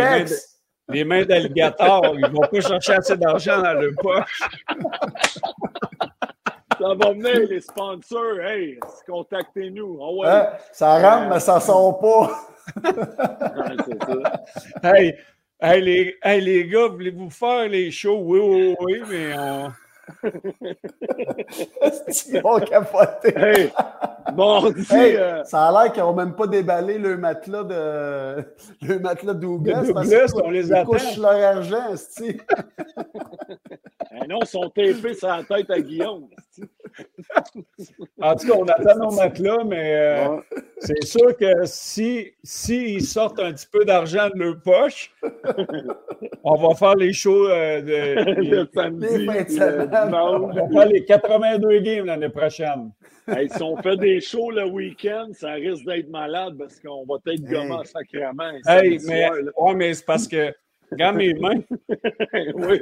[0.90, 2.14] les mains, d'alligator.
[2.18, 4.40] Ils vont pas chercher assez d'argent dans le poche.
[6.78, 8.38] Ça va venir, les sponsors.
[8.44, 8.78] Hey,
[9.08, 9.98] contactez-nous.
[10.02, 10.28] Ah ouais.
[10.28, 10.46] Hein?
[10.72, 12.30] Ça rentre, mais ça sort pas.
[12.84, 14.92] Ouais, c'est ça.
[14.92, 15.14] Hey,
[15.60, 18.20] hey, les, hey, les gars, voulez-vous faire les shows?
[18.24, 19.72] Oui, oui, oui, mais on.
[22.28, 23.34] Ils vont capoter.
[23.36, 23.72] Hey,
[24.36, 28.44] mardi, Hey, euh, ça a l'air qu'ils n'ont même pas déballé le matelas de
[28.86, 29.82] le matelas Douglas.
[29.82, 30.90] De parce Douglas, qu'ils on les ils attend.
[30.90, 32.40] couchent leur argent, hey,
[34.28, 36.28] non, ils sont tapés sur la tête à Guillaume.
[38.20, 40.42] En tout cas, on attend nos matelas, mais euh, Ouais.
[40.78, 45.12] c'est sûr que si, si ils sortent un petit peu d'argent de leur poche,
[46.44, 48.68] on va faire les shows euh, de.
[48.74, 50.14] samedi, de le semaine.
[50.14, 52.90] On va faire les 82 games l'année prochaine.
[53.28, 57.16] Hey, si on fait des shows le week-end, ça risque d'être malade parce qu'on va
[57.26, 58.50] être gommé en sacrement.
[58.66, 59.50] Hey, samedi mais, soir, là.
[59.56, 60.54] ouais, mais c'est parce que,
[60.92, 61.60] regarde mes mains.
[62.54, 62.80] oui.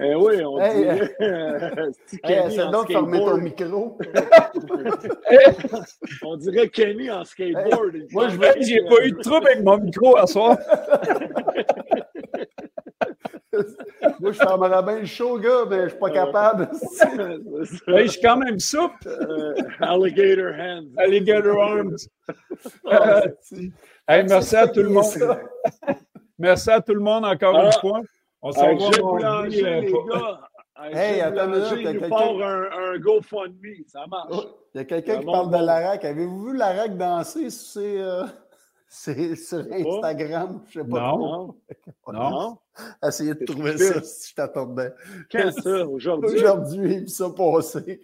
[0.00, 1.14] Eh oui, on Hey, dirait.
[1.20, 3.42] euh, c'est Hey, en donc fermer ton skateboard.
[3.42, 3.98] micro.
[6.24, 7.94] On dirait Kenny en skateboard.
[8.10, 10.56] Moi, je vais, j'ai pas eu de trouble avec mon micro à soir.
[14.20, 16.68] Moi, je fermerais bien le show, gars, mais je suis pas capable.
[17.86, 19.06] Hey, je suis quand même souple.
[19.06, 20.86] Euh, alligator hands.
[20.96, 21.96] Alligator Arms.
[24.08, 25.04] Hey, merci à tout le monde.
[26.36, 27.66] Merci à tout le monde encore Ah.
[27.66, 28.00] une fois.
[28.46, 30.40] On s'en Hey, va euh, les gars.
[30.92, 33.84] Hey, attends une minute, il part un, un GoFundMe.
[33.86, 34.28] Ça marche.
[34.32, 34.42] Oh,
[34.74, 36.04] Il y a quelqu'un qui parle de l'ARAC.
[36.04, 38.24] Avez-vous vu l'ARAC danser sur, ses, euh,
[38.88, 40.60] ses- sur Instagram?
[40.68, 41.54] Je sais pas Non.
[42.12, 42.58] Non.
[43.02, 44.92] Essayez de trouver ça si je t'attendais.
[45.32, 46.36] Quand ça, aujourd'hui?
[46.36, 48.02] Aujourd'hui, il ça passé.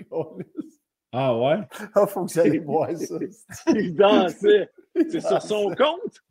[1.12, 1.58] Ah ouais?
[1.94, 3.16] Ah, faut que j'aille voir ça.
[3.74, 4.70] Il dansait.
[4.94, 6.22] C'est sur son compte?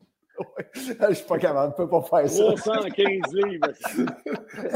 [0.76, 2.54] Je suis pas capable, je peux pas faire ça.
[2.56, 3.68] 315 livres.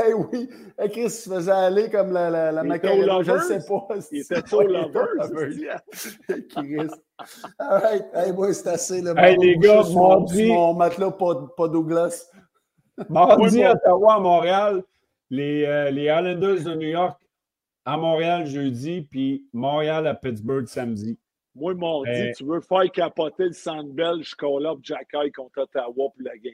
[0.07, 0.49] Eh oui,
[0.81, 3.87] Eh, Chris se faisait aller comme la, la, la macarena, je ne sais pas.
[4.11, 5.29] Il était Ouais, Lovers.
[6.49, 6.89] Chris.
[7.59, 8.05] All right.
[8.13, 9.01] Hey, moi, c'est assez.
[9.01, 9.13] Là.
[9.17, 12.29] Hey, les gars, mardi- mon matelas, pas, pas Douglas.
[13.09, 13.65] Mardi.
[13.65, 14.83] Ottawa, à Montréal.
[15.29, 17.19] Les, euh, les Islanders de New York
[17.85, 21.17] à Montréal jeudi, puis Montréal à Pittsburgh samedi.
[21.55, 21.73] Moi,
[22.05, 22.31] dit, Eh.
[22.35, 26.53] tu veux faire capoter le Sandbell, je call up Jacky contre Ottawa pour la game.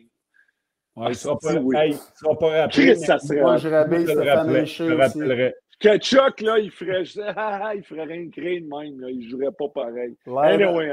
[0.95, 1.75] Ouais, Ah, il ne sera, pas- oui.
[1.77, 2.85] hey, il sera pas rappelé.
[2.93, 3.41] Chris, ça serait.
[3.41, 4.11] Moi, je rabais je
[4.59, 5.53] Richer je rappellerai.
[5.79, 8.99] Que Chuck, là, il ferait, sais, ah, ah, il ferait rien de créer de même,
[8.99, 9.09] là.
[9.09, 10.17] Il jouerait pas pareil.
[10.27, 10.91] Anyway,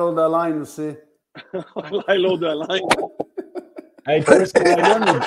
[0.00, 0.94] on the line aussi.
[2.08, 2.88] Lilo de line.
[4.06, 5.20] Hey, Chris Ryan,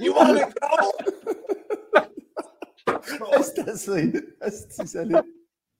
[0.00, 0.48] You want to
[3.42, 4.12] C'est assez.
[4.40, 4.98] Asti,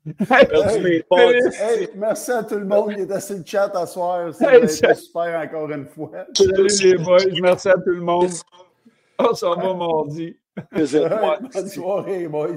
[0.04, 4.34] Hey, merci à tout le monde qui était sur le chat à soir.
[4.34, 6.10] Ça Hey, a ça- été super encore une fois.
[6.34, 8.30] Salut les boys, merci à tout le monde.
[9.18, 10.36] On s'en va mardi.
[10.72, 12.56] Bonne soirée, boys.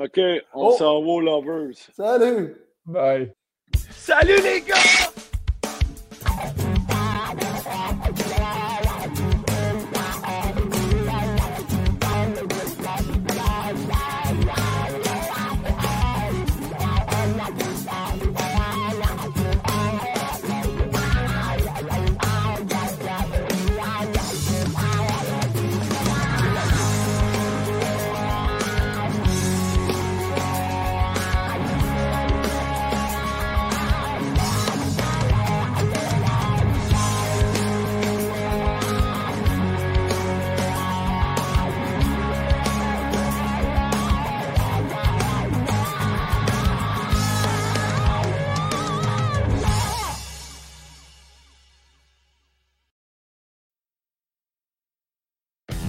[0.00, 0.18] OK,
[0.54, 0.72] on Oh.
[0.72, 1.74] s'en va aux Lovers.
[1.96, 2.56] Salut!
[2.84, 3.32] Bye.
[3.90, 5.12] Salut les gars!